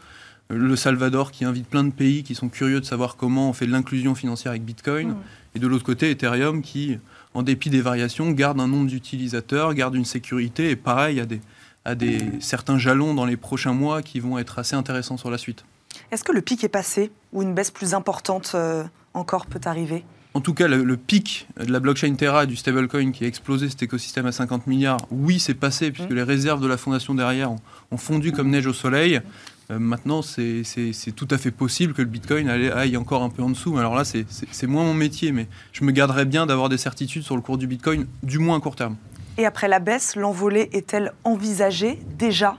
Le 0.50 0.76
Salvador 0.76 1.30
qui 1.30 1.44
invite 1.44 1.68
plein 1.68 1.84
de 1.84 1.92
pays 1.92 2.22
qui 2.22 2.34
sont 2.34 2.48
curieux 2.48 2.80
de 2.80 2.86
savoir 2.86 3.16
comment 3.16 3.50
on 3.50 3.52
fait 3.52 3.66
de 3.66 3.70
l'inclusion 3.70 4.14
financière 4.14 4.52
avec 4.52 4.64
Bitcoin. 4.64 5.08
Mm. 5.10 5.16
Et 5.54 5.58
de 5.58 5.66
l'autre 5.66 5.84
côté, 5.84 6.10
Ethereum 6.10 6.62
qui 6.62 6.98
en 7.34 7.42
dépit 7.42 7.70
des 7.70 7.80
variations, 7.80 8.30
garde 8.30 8.60
un 8.60 8.68
nombre 8.68 8.88
d'utilisateurs, 8.88 9.74
garde 9.74 9.94
une 9.94 10.04
sécurité, 10.04 10.70
et 10.70 10.76
pareil, 10.76 11.20
a 11.20 11.26
des, 11.26 11.40
des, 11.94 12.20
certains 12.40 12.78
jalons 12.78 13.14
dans 13.14 13.24
les 13.24 13.36
prochains 13.36 13.72
mois 13.72 14.02
qui 14.02 14.20
vont 14.20 14.38
être 14.38 14.58
assez 14.58 14.76
intéressants 14.76 15.16
sur 15.16 15.30
la 15.30 15.38
suite. 15.38 15.64
Est-ce 16.10 16.24
que 16.24 16.32
le 16.32 16.42
pic 16.42 16.64
est 16.64 16.68
passé 16.68 17.10
ou 17.32 17.42
une 17.42 17.54
baisse 17.54 17.70
plus 17.70 17.94
importante 17.94 18.52
euh, 18.54 18.84
encore 19.14 19.46
peut 19.46 19.60
arriver? 19.64 20.04
En 20.34 20.40
tout 20.40 20.54
cas, 20.54 20.68
le, 20.68 20.96
pic 20.96 21.48
de 21.58 21.72
la 21.72 21.80
blockchain 21.80 22.14
Terra 22.14 22.44
et 22.44 22.46
du 22.46 22.54
stablecoin 22.54 23.12
qui 23.12 23.24
a 23.24 23.26
explosé 23.26 23.68
cet 23.68 23.82
écosystème 23.82 24.26
à 24.26 24.32
50 24.32 24.66
milliards, 24.66 25.00
oui, 25.10 25.40
c'est 25.40 25.54
passé, 25.54 25.90
puisque 25.90 26.10
mmh. 26.10 26.14
les 26.14 26.22
réserves 26.22 26.62
de 26.62 26.68
la 26.68 26.76
fondation 26.76 27.14
derrière 27.14 27.50
ont 27.50 27.96
fondu 27.96 28.30
comme 28.30 28.50
neige 28.50 28.66
au 28.66 28.72
soleil. 28.72 29.20
Euh, 29.70 29.78
maintenant, 29.78 30.22
c'est 30.22 30.64
tout 31.14 31.28
à 31.30 31.36
fait 31.36 31.50
possible 31.50 31.92
que 31.92 32.02
le 32.02 32.08
Bitcoin 32.08 32.48
aille, 32.48 32.96
encore 32.96 33.22
un 33.22 33.28
peu 33.28 33.42
en 33.42 33.50
dessous. 33.50 33.76
Alors 33.78 33.94
là, 33.94 34.04
c'est 34.04 34.66
moins 34.66 34.84
mon 34.84 34.94
métier, 34.94 35.32
mais 35.32 35.46
je 35.72 35.84
me 35.84 35.92
garderais 35.92 36.24
bien 36.24 36.46
d'avoir 36.46 36.68
des 36.68 36.78
certitudes 36.78 37.22
sur 37.22 37.36
le 37.36 37.42
cours 37.42 37.58
du 37.58 37.66
Bitcoin, 37.66 38.06
du 38.22 38.38
moins 38.38 38.56
à 38.56 38.60
court 38.60 38.76
terme. 38.76 38.96
Et 39.36 39.46
après 39.46 39.68
la 39.68 39.78
baisse, 39.78 40.16
l'envolée 40.16 40.70
est-elle 40.72 41.12
envisagée 41.24 41.98
déjà? 42.18 42.56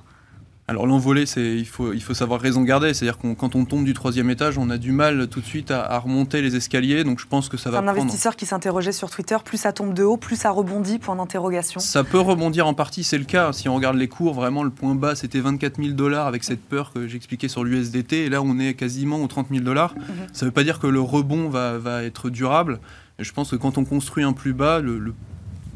Alors 0.70 0.86
l'envolée, 0.86 1.24
il 1.36 1.66
faut, 1.66 1.94
il 1.94 2.04
faut 2.04 2.14
savoir 2.14 2.40
raison 2.40 2.62
garder. 2.62 2.94
C'est-à-dire 2.94 3.18
que 3.18 3.34
quand 3.34 3.56
on 3.56 3.66
tombe 3.66 3.86
du 3.86 3.94
troisième 3.94 4.30
étage, 4.30 4.60
on 4.60 4.70
a 4.70 4.78
du 4.78 4.92
mal 4.92 5.28
tout 5.28 5.42
de 5.42 5.46
suite 5.46 5.72
à, 5.72 5.98
remonter 5.98 6.44
les 6.44 6.56
escaliers. 6.56 7.04
Donc 7.04 7.20
je 7.20 7.26
pense 7.26 7.50
que 7.50 7.58
ça 7.58 7.72
va. 7.72 7.80
Un 7.80 7.88
investisseur 7.88 8.36
qui 8.36 8.46
s'interrogeait 8.46 8.92
sur 8.92 9.10
Twitter, 9.10 9.38
plus 9.44 9.58
ça 9.58 9.74
tombe 9.74 9.96
de 9.96 10.04
haut, 10.04 10.18
plus 10.18 10.36
ça 10.36 10.52
rebondit. 10.52 11.00
Point 11.00 11.16
d'interrogation. 11.16 11.80
Ça 11.80 12.04
peut 12.04 12.20
rebondir 12.20 12.68
en 12.68 12.76
partie, 12.76 13.04
c'est 13.04 13.18
le 13.18 13.24
cas. 13.24 13.52
Si 13.52 13.68
on 13.68 13.74
regarde 13.74 13.98
les 13.98 14.08
cours, 14.08 14.36
vraiment 14.36 14.64
le 14.64 14.70
point 14.70 14.94
bas 14.94 15.16
c'était 15.16 15.40
24 15.40 15.82
000 15.82 15.96
dollars 15.96 16.28
avec 16.28 16.44
cette 16.44 16.62
peur 16.62 16.92
que 16.94 17.08
j'expliquais 17.08 17.48
sur 17.48 17.64
l'USDT. 17.64 18.26
Et 18.26 18.30
là 18.30 18.44
on 18.44 18.60
est 18.60 18.76
quasiment 18.76 19.24
aux 19.24 19.28
30 19.28 19.48
000 19.50 19.64
dollars. 19.64 19.96
Mhm. 19.96 20.04
Ça 20.34 20.46
ne 20.46 20.50
veut 20.50 20.54
pas 20.54 20.64
dire 20.64 20.78
que 20.78 20.88
le 20.88 21.02
rebond 21.02 21.50
va, 21.50 21.80
va 21.80 22.04
être 22.04 22.30
durable. 22.30 22.80
je 23.18 23.32
pense 23.32 23.50
que 23.50 23.56
quand 23.56 23.80
on 23.80 23.86
construit 23.86 24.24
un 24.24 24.34
plus 24.34 24.54
bas, 24.54 24.80
le, 24.80 25.00
le 25.00 25.16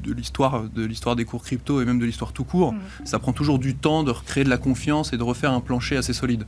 de 0.03 0.13
l'histoire 0.13 0.63
de 0.63 0.85
l'histoire 0.85 1.15
des 1.15 1.25
cours 1.25 1.43
crypto 1.43 1.81
et 1.81 1.85
même 1.85 1.99
de 1.99 2.05
l'histoire 2.05 2.33
tout 2.33 2.43
court, 2.43 2.73
mm. 2.73 2.79
ça 3.05 3.19
prend 3.19 3.33
toujours 3.33 3.59
du 3.59 3.75
temps 3.75 4.03
de 4.03 4.11
recréer 4.11 4.43
de 4.43 4.49
la 4.49 4.57
confiance 4.57 5.13
et 5.13 5.17
de 5.17 5.23
refaire 5.23 5.51
un 5.51 5.61
plancher 5.61 5.97
assez 5.97 6.13
solide. 6.13 6.45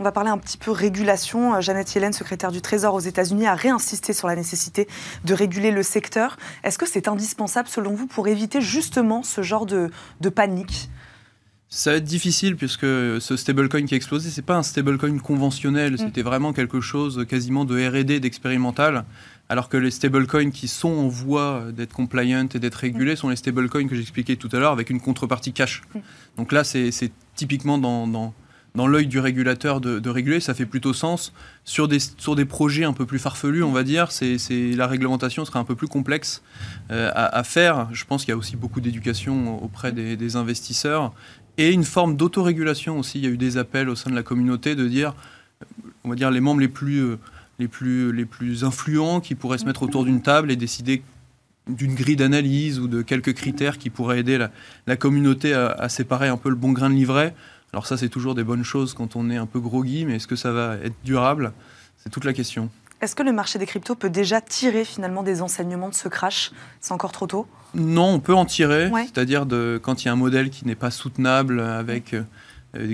On 0.00 0.04
va 0.04 0.12
parler 0.12 0.30
un 0.30 0.38
petit 0.38 0.58
peu 0.58 0.70
régulation. 0.70 1.54
Euh, 1.54 1.60
Jeannette 1.60 1.92
Yellen, 1.94 2.12
secrétaire 2.12 2.52
du 2.52 2.60
Trésor 2.60 2.94
aux 2.94 3.00
États-Unis, 3.00 3.46
a 3.46 3.54
réinsisté 3.54 4.12
sur 4.12 4.28
la 4.28 4.36
nécessité 4.36 4.88
de 5.24 5.34
réguler 5.34 5.70
le 5.70 5.82
secteur. 5.82 6.36
Est-ce 6.64 6.78
que 6.78 6.86
c'est 6.86 7.08
indispensable 7.08 7.68
selon 7.68 7.94
vous 7.94 8.06
pour 8.06 8.28
éviter 8.28 8.60
justement 8.60 9.22
ce 9.22 9.42
genre 9.42 9.66
de, 9.66 9.90
panique? 10.34 10.88
Ça 11.70 11.90
va 11.90 11.96
être 11.98 12.04
difficile 12.04 12.56
puisque 12.56 12.86
ce 12.86 13.36
stablecoin 13.36 13.84
qui 13.84 13.94
a 13.94 13.96
explosé, 13.96 14.30
c'est 14.30 14.42
pas 14.42 14.56
un 14.56 14.62
stablecoin 14.62 15.18
conventionnel, 15.18 15.94
mm. 15.94 15.98
c'était 15.98 16.22
vraiment 16.22 16.52
quelque 16.52 16.80
chose 16.80 17.26
quasiment 17.28 17.64
de 17.64 17.76
R&D, 17.76 18.20
d'expérimental. 18.20 19.04
Alors 19.48 19.68
que 19.68 19.76
les 19.76 19.90
stablecoins 19.90 20.50
qui 20.50 20.68
sont 20.68 20.90
en 20.90 21.08
voie 21.08 21.66
d'être 21.72 21.92
compliant 21.92 22.46
et 22.54 22.58
d'être 22.58 22.74
régulés 22.74 23.14
mm. 23.14 23.16
sont 23.16 23.28
les 23.30 23.36
stablecoins 23.36 23.88
que 23.88 23.96
j'expliquais 23.96 24.36
tout 24.36 24.48
à 24.52 24.58
l'heure 24.58 24.72
avec 24.72 24.90
une 24.90 25.00
contrepartie 25.00 25.52
cash. 25.52 25.82
Mm. 25.94 25.98
Donc 26.36 26.52
là, 26.52 26.64
c'est 26.64 27.12
typiquement 27.34 27.78
dans, 27.78 28.06
dans 28.78 28.86
l'œil 28.86 29.06
du 29.06 29.18
régulateur 29.18 29.80
de, 29.80 30.08
réguler, 30.08 30.40
ça 30.40 30.54
fait 30.54 30.66
plutôt 30.66 30.92
sens. 30.92 31.32
Sur 31.64 31.88
des, 31.88 31.98
sur 31.98 32.36
des 32.36 32.44
projets 32.44 32.84
un 32.84 32.92
peu 32.92 33.06
plus 33.06 33.18
farfelus, 33.18 33.62
on 33.62 33.72
va 33.72 33.82
dire, 33.82 34.12
c'est, 34.12 34.38
la 34.74 34.86
réglementation 34.86 35.44
sera 35.44 35.58
un 35.58 35.64
peu 35.64 35.74
plus 35.74 35.88
complexe 35.88 36.42
euh, 36.90 37.10
à, 37.14 37.42
faire. 37.42 37.88
Je 37.92 38.04
pense 38.04 38.24
qu'il 38.24 38.32
y 38.32 38.34
a 38.34 38.36
aussi 38.36 38.56
beaucoup 38.56 38.80
d'éducation 38.80 39.62
auprès 39.62 39.92
des, 39.92 40.36
investisseurs 40.36 41.12
et 41.56 41.72
une 41.72 41.84
forme 41.84 42.16
d'autorégulation 42.16 42.98
aussi. 42.98 43.18
Il 43.18 43.24
y 43.24 43.26
a 43.26 43.30
eu 43.30 43.36
des 43.36 43.56
appels 43.56 43.88
au 43.88 43.96
sein 43.96 44.10
de 44.10 44.14
la 44.14 44.22
communauté 44.22 44.76
de 44.76 44.86
dire, 44.86 45.14
on 46.04 46.10
va 46.10 46.14
dire, 46.14 46.30
les 46.30 46.40
membres 46.40 46.60
les 46.60 46.68
plus, 46.68 47.00
euh, 47.00 47.18
les 47.58 47.68
plus, 47.68 48.12
les 48.12 48.24
plus 48.24 48.64
influents 48.64 49.20
qui 49.20 49.34
pourraient 49.34 49.58
se 49.58 49.64
mettre 49.64 49.82
autour 49.82 50.04
d'une 50.04 50.22
table 50.22 50.50
et 50.50 50.56
décider 50.56 51.02
d'une 51.68 51.94
grille 51.94 52.16
d'analyse 52.16 52.78
ou 52.78 52.88
de 52.88 53.02
quelques 53.02 53.34
critères 53.34 53.78
qui 53.78 53.90
pourraient 53.90 54.20
aider 54.20 54.38
la, 54.86 54.96
communauté 54.96 55.52
à, 55.52 55.68
à, 55.68 55.88
séparer 55.88 56.28
un 56.28 56.36
peu 56.36 56.48
le 56.48 56.54
bon 56.54 56.72
grain 56.72 56.88
de 56.88 56.94
livret. 56.94 57.34
Alors 57.72 57.86
ça, 57.86 57.96
c'est 57.96 58.08
toujours 58.08 58.34
des 58.34 58.44
bonnes 58.44 58.64
choses 58.64 58.94
quand 58.94 59.16
on 59.16 59.28
est 59.28 59.36
un 59.36 59.46
peu 59.46 59.60
groggy, 59.60 60.06
mais 60.06 60.16
est-ce 60.16 60.26
que 60.26 60.36
ça 60.36 60.52
va 60.52 60.76
être 60.82 60.96
durable? 61.04 61.52
C'est 61.98 62.10
toute 62.10 62.24
la 62.24 62.32
question. 62.32 62.70
Est-ce 63.00 63.14
que 63.14 63.22
le 63.22 63.32
marché 63.32 63.60
des 63.60 63.66
cryptos 63.66 63.94
peut 63.94 64.10
déjà 64.10 64.40
tirer 64.40 64.84
finalement 64.84 65.22
des 65.22 65.40
enseignements 65.40 65.88
de 65.88 65.94
ce 65.94 66.08
crash? 66.08 66.50
C'est 66.80 66.92
encore 66.92 67.12
trop 67.12 67.28
tôt? 67.28 67.46
Non, 67.74 68.14
on 68.14 68.20
peut 68.20 68.34
en 68.34 68.44
tirer. 68.44 68.90
C'est-à-dire 69.04 69.46
quand 69.82 70.02
il 70.02 70.06
y 70.06 70.08
a 70.08 70.12
un 70.12 70.16
modèle 70.16 70.50
qui 70.50 70.66
n'est 70.66 70.74
pas 70.74 70.90
soutenable 70.90 71.60
avec 71.60 72.14
euh, 72.14 72.22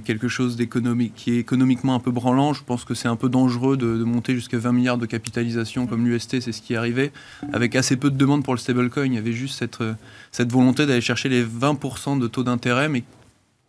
quelque 0.04 0.28
chose 0.28 0.56
d'économique 0.56 1.14
qui 1.16 1.32
est 1.32 1.38
économiquement 1.38 1.94
un 1.94 1.98
peu 1.98 2.10
branlant, 2.10 2.52
je 2.52 2.62
pense 2.62 2.84
que 2.84 2.94
c'est 2.94 3.08
un 3.08 3.16
peu 3.16 3.28
dangereux 3.28 3.76
de, 3.76 4.04
monter 4.04 4.34
jusqu'à 4.34 4.58
20 4.58 4.72
milliards 4.72 4.98
de 4.98 5.06
capitalisation 5.06 5.86
comme 5.86 6.06
l'UST, 6.06 6.40
c'est 6.40 6.52
ce 6.52 6.62
qui 6.62 6.74
est 6.74 6.76
arrivé, 6.76 7.12
avec 7.52 7.74
assez 7.74 7.96
peu 7.96 8.10
de 8.10 8.16
demandes 8.16 8.44
pour 8.44 8.54
le 8.54 8.58
stablecoin. 8.58 9.06
Il 9.06 9.14
y 9.14 9.18
avait 9.18 9.32
juste 9.32 9.58
cette, 9.58 9.80
euh, 9.80 9.94
cette 10.30 10.52
volonté 10.52 10.86
d'aller 10.86 11.00
chercher 11.00 11.28
les 11.28 11.44
20% 11.44 12.18
de 12.18 12.26
taux 12.28 12.44
d'intérêt, 12.44 12.88
mais 12.88 13.02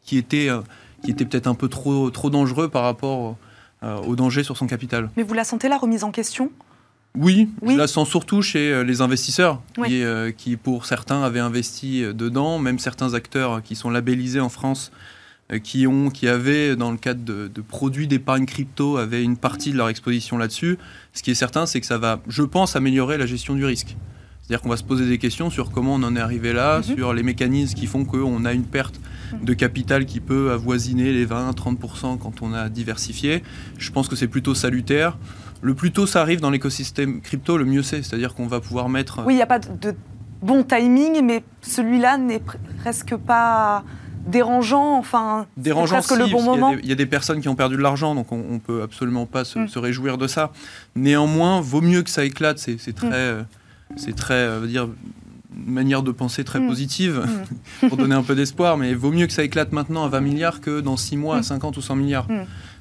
qui 0.04 0.18
était 0.18 0.50
euh, 0.50 0.62
qui 1.04 1.12
était 1.12 1.26
peut-être 1.26 1.48
un 1.48 1.56
peu 1.56 1.70
trop, 1.70 2.10
trop 2.10 2.30
dangereux 2.30 2.68
par 2.70 2.84
rapport 2.84 3.38
euh, 3.84 3.98
au 3.98 4.16
danger 4.16 4.44
sur 4.44 4.58
son 4.58 4.68
capital. 4.68 5.10
Mais 5.16 5.24
vous 5.24 5.34
la 5.34 5.44
sentez 5.44 5.70
la 5.70 5.78
remise 5.78 6.04
en 6.04 6.12
question? 6.12 6.52
Oui, 7.18 7.50
je 7.66 7.76
la 7.76 7.88
sens 7.88 8.10
surtout 8.10 8.42
chez 8.42 8.74
euh, 8.74 8.84
les 8.84 9.00
investisseurs 9.00 9.62
qui, 9.86 10.04
euh, 10.04 10.32
qui, 10.32 10.58
pour 10.58 10.86
certains, 10.86 11.22
avaient 11.24 11.40
investi 11.40 12.02
dedans, 12.02 12.60
même 12.60 12.80
certains 12.80 13.14
acteurs 13.14 13.62
qui 13.64 13.76
sont 13.76 13.90
labellisés 13.90 14.42
en 14.42 14.50
France, 14.50 14.92
qui, 15.64 15.88
ont, 15.88 16.10
qui 16.10 16.28
avaient, 16.28 16.76
dans 16.76 16.92
le 16.92 16.98
cadre 16.98 17.24
de, 17.24 17.48
de 17.48 17.62
produits 17.62 18.08
d'épargne 18.08 18.46
crypto, 18.46 18.98
avaient 18.98 19.24
une 19.24 19.38
partie 19.38 19.72
de 19.72 19.78
leur 19.78 19.90
exposition 19.90 20.38
là-dessus. 20.38 20.78
Ce 21.14 21.22
qui 21.22 21.32
est 21.32 21.36
certain, 21.36 21.66
c'est 21.66 21.80
que 21.80 21.86
ça 21.86 21.98
va, 21.98 22.20
je 22.28 22.44
pense, 22.44 22.76
améliorer 22.76 23.18
la 23.18 23.26
gestion 23.26 23.54
du 23.54 23.64
risque. 23.64 23.96
C'est-à-dire 24.46 24.62
qu'on 24.62 24.70
va 24.70 24.78
se 24.78 24.84
poser 24.84 25.08
des 25.08 25.18
questions 25.18 25.50
sur 25.50 25.72
comment 25.72 25.96
on 25.96 26.04
en 26.04 26.16
est 26.16 26.20
arrivé 26.20 26.54
là, 26.54 26.78
mhm. 26.78 26.84
sur 26.84 27.14
les 27.14 27.24
mécanismes 27.24 27.76
qui 27.76 27.88
font 27.88 28.06
qu'on 28.06 28.46
a 28.46 28.54
une 28.54 28.66
perte 28.66 29.00
de 29.42 29.54
capital 29.54 30.06
qui 30.06 30.20
peut 30.20 30.52
avoisiner 30.52 31.12
les 31.12 31.26
20-30% 31.26 32.20
quand 32.20 32.44
on 32.44 32.54
a 32.54 32.70
diversifié. 32.70 33.42
Je 33.80 33.92
pense 33.92 34.08
que 34.08 34.16
c'est 34.16 34.28
plutôt 34.28 34.54
salutaire. 34.54 35.18
Le 35.64 35.74
plus 35.74 35.92
tôt 35.92 36.06
ça 36.06 36.22
arrive 36.22 36.42
dans 36.42 36.52
l'écosystème 36.52 37.22
crypto, 37.22 37.58
le 37.58 37.66
mieux 37.66 37.82
c'est. 37.82 38.04
C'est-à-dire 38.04 38.36
qu'on 38.36 38.46
va 38.46 38.60
pouvoir 38.62 38.88
mettre... 38.88 39.24
Oui, 39.26 39.34
il 39.34 39.38
n'y 39.38 39.42
a 39.42 39.48
pas 39.48 39.58
de 39.58 39.96
bon 40.44 40.64
timing, 40.64 41.24
mais 41.24 41.44
celui-là 41.64 42.20
n'est 42.20 42.42
presque 42.82 43.16
pas 43.16 43.84
dérangeant, 44.26 44.98
enfin, 44.98 45.46
dérangeant 45.58 45.98
presque 45.98 46.18
le 46.18 46.28
bon 46.28 46.44
moment. 46.44 46.76
Il 46.82 46.88
y, 46.88 46.92
a 46.92 46.96
des 46.96 47.06
personnes 47.06 47.42
qui 47.42 47.50
ont 47.50 47.56
perdu 47.56 47.78
de 47.78 47.82
l'argent, 47.82 48.16
donc 48.16 48.32
on, 48.32 48.38
ne 48.38 48.60
peut 48.60 48.82
absolument 48.82 49.26
pas 49.26 49.44
se, 49.44 49.60
mm. 49.60 49.68
se, 49.68 49.80
réjouir 49.80 50.18
de 50.18 50.28
ça. 50.28 50.52
Néanmoins, 50.96 51.62
vaut 51.62 51.82
mieux 51.82 52.04
que 52.04 52.10
ça 52.10 52.26
éclate. 52.26 52.58
C'est 52.60 52.96
très, 52.96 53.08
mm. 53.08 53.14
euh, 53.14 53.44
c'est 53.96 54.16
très, 54.16 54.34
euh, 54.34 54.68
dire, 54.68 54.88
une 55.56 55.74
manière 55.74 56.04
de 56.04 56.12
penser 56.12 56.44
très 56.44 56.60
mm. 56.60 56.68
positive 56.68 57.26
mm. 57.82 57.88
pour 57.90 57.98
donner 57.98 58.16
un 58.16 58.24
peu 58.24 58.36
d'espoir, 58.36 58.78
mais 58.78 58.92
il 58.92 58.98
vaut 58.98 59.12
mieux 59.12 59.28
que 59.28 59.34
ça 59.34 59.44
éclate 59.44 59.72
maintenant 59.72 60.06
à 60.06 60.10
20 60.10 60.22
milliards 60.22 60.62
que 60.62 60.82
dans 60.82 60.98
6 60.98 61.18
mois 61.18 61.38
à 61.38 61.44
50 61.44 61.76
mm. 61.76 61.80
ou 61.80 61.82
100 61.82 61.96
milliards. 61.96 62.28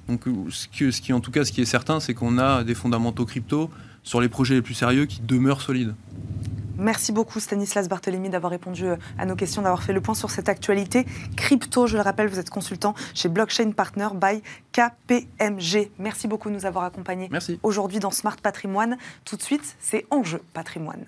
Donc, 0.09 0.25
ce, 0.51 0.91
ce 0.91 1.01
qui, 1.01 1.13
en 1.13 1.21
tout 1.21 1.31
cas, 1.31 1.45
ce 1.45 1.53
qui 1.53 1.63
est 1.63 1.67
certain, 1.67 1.99
c'est 1.99 2.15
qu'on 2.15 2.39
a 2.39 2.63
des 2.63 2.75
fondamentaux 2.75 3.25
crypto 3.25 3.71
sur 4.03 4.21
les 4.21 4.29
projets 4.29 4.55
les 4.55 4.63
plus 4.63 4.75
sérieux 4.75 5.07
qui 5.07 5.21
demeurent 5.23 5.63
solides. 5.63 5.95
Merci 6.77 7.13
beaucoup 7.13 7.41
Stanislas 7.41 7.89
Barthélémy 7.89 8.29
d'avoir 8.31 8.51
répondu 8.51 8.87
euh, 8.87 8.97
à 9.19 9.27
nos 9.27 9.37
questions, 9.37 9.63
d'avoir 9.63 9.83
fait 9.83 9.93
le 9.93 10.01
point 10.01 10.15
sur 10.15 10.31
cette 10.31 10.49
actualité. 10.49 11.07
Crypto, 11.37 11.87
je 11.87 11.97
le 11.97 12.03
rappelle, 12.03 12.29
vous 12.29 12.39
êtes 12.39 12.51
consultant 12.51 12.95
chez 13.15 13.29
Blockchain 13.29 13.73
Partner 13.73 14.09
by 14.15 14.43
KPMG. 14.73 15.91
Merci 15.99 16.29
beaucoup 16.29 16.49
de 16.51 16.55
nous 16.55 16.67
avoir 16.67 16.85
accompagnés 16.85 17.31
aujourd'hui 17.63 17.99
dans 18.01 18.11
Smart 18.11 18.37
Patrimoine. 18.37 18.97
Tout 19.25 19.37
de 19.37 19.43
suite, 19.43 19.77
c'est 19.81 20.07
Enjeu 20.11 20.43
Patrimoine. 20.53 21.05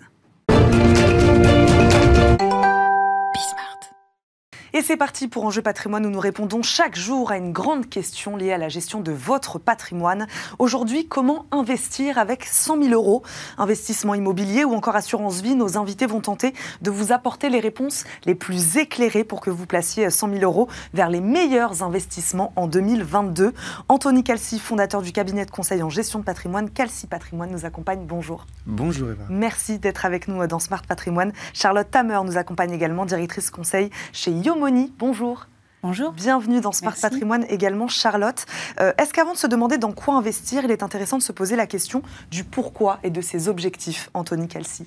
Et 4.76 4.82
c'est 4.82 4.98
parti 4.98 5.26
pour 5.26 5.46
Enjeu 5.46 5.62
patrimoine 5.62 6.04
où 6.04 6.10
nous 6.10 6.20
répondons 6.20 6.62
chaque 6.62 6.96
jour 6.96 7.30
à 7.30 7.38
une 7.38 7.50
grande 7.50 7.88
question 7.88 8.36
liée 8.36 8.52
à 8.52 8.58
la 8.58 8.68
gestion 8.68 9.00
de 9.00 9.10
votre 9.10 9.58
patrimoine. 9.58 10.26
Aujourd'hui, 10.58 11.08
comment 11.08 11.46
investir 11.50 12.18
avec 12.18 12.44
100 12.44 12.82
000 12.82 12.92
euros? 12.92 13.22
Investissement 13.56 14.12
immobilier 14.12 14.64
ou 14.64 14.74
encore 14.74 14.94
assurance 14.94 15.40
vie 15.40 15.54
Nos 15.54 15.78
invités 15.78 16.04
vont 16.04 16.20
tenter 16.20 16.52
de 16.82 16.90
vous 16.90 17.10
apporter 17.10 17.48
les 17.48 17.58
réponses 17.58 18.04
les 18.26 18.34
plus 18.34 18.76
éclairées 18.76 19.24
pour 19.24 19.40
que 19.40 19.48
vous 19.48 19.64
placiez 19.64 20.10
100 20.10 20.28
000 20.28 20.40
euros 20.42 20.68
vers 20.92 21.08
les 21.08 21.22
meilleurs 21.22 21.82
investissements 21.82 22.52
en 22.54 22.66
2022. 22.66 23.54
Anthony 23.88 24.24
Calci, 24.24 24.58
fondateur 24.58 25.00
du 25.00 25.12
cabinet 25.12 25.46
de 25.46 25.50
conseil 25.50 25.82
en 25.82 25.88
gestion 25.88 26.18
de 26.18 26.24
patrimoine, 26.24 26.68
Calci 26.68 27.06
Patrimoine 27.06 27.50
nous 27.50 27.64
accompagne. 27.64 28.04
Bonjour. 28.06 28.44
Bonjour 28.66 29.08
Eva. 29.08 29.24
Merci 29.30 29.78
d'être 29.78 30.04
avec 30.04 30.28
nous 30.28 30.46
dans 30.46 30.58
Smart 30.58 30.82
Patrimoine. 30.82 31.32
Charlotte 31.54 31.90
Tamer 31.90 32.20
nous 32.26 32.36
accompagne 32.36 32.72
également, 32.72 33.06
directrice 33.06 33.48
conseil 33.48 33.88
chez 34.12 34.32
Yomo 34.32 34.65
bonjour. 34.98 35.46
Bonjour. 35.82 36.12
Bienvenue 36.12 36.60
dans 36.60 36.72
Smart 36.72 36.96
Patrimoine 37.00 37.44
également, 37.48 37.86
Charlotte. 37.86 38.46
Euh, 38.80 38.92
est-ce 38.98 39.12
qu'avant 39.12 39.34
de 39.34 39.38
se 39.38 39.46
demander 39.46 39.78
dans 39.78 39.92
quoi 39.92 40.14
investir, 40.14 40.64
il 40.64 40.70
est 40.72 40.82
intéressant 40.82 41.18
de 41.18 41.22
se 41.22 41.30
poser 41.30 41.54
la 41.54 41.66
question 41.66 42.02
du 42.32 42.42
pourquoi 42.42 42.98
et 43.04 43.10
de 43.10 43.20
ses 43.20 43.48
objectifs, 43.48 44.10
Anthony 44.12 44.48
Calci? 44.48 44.84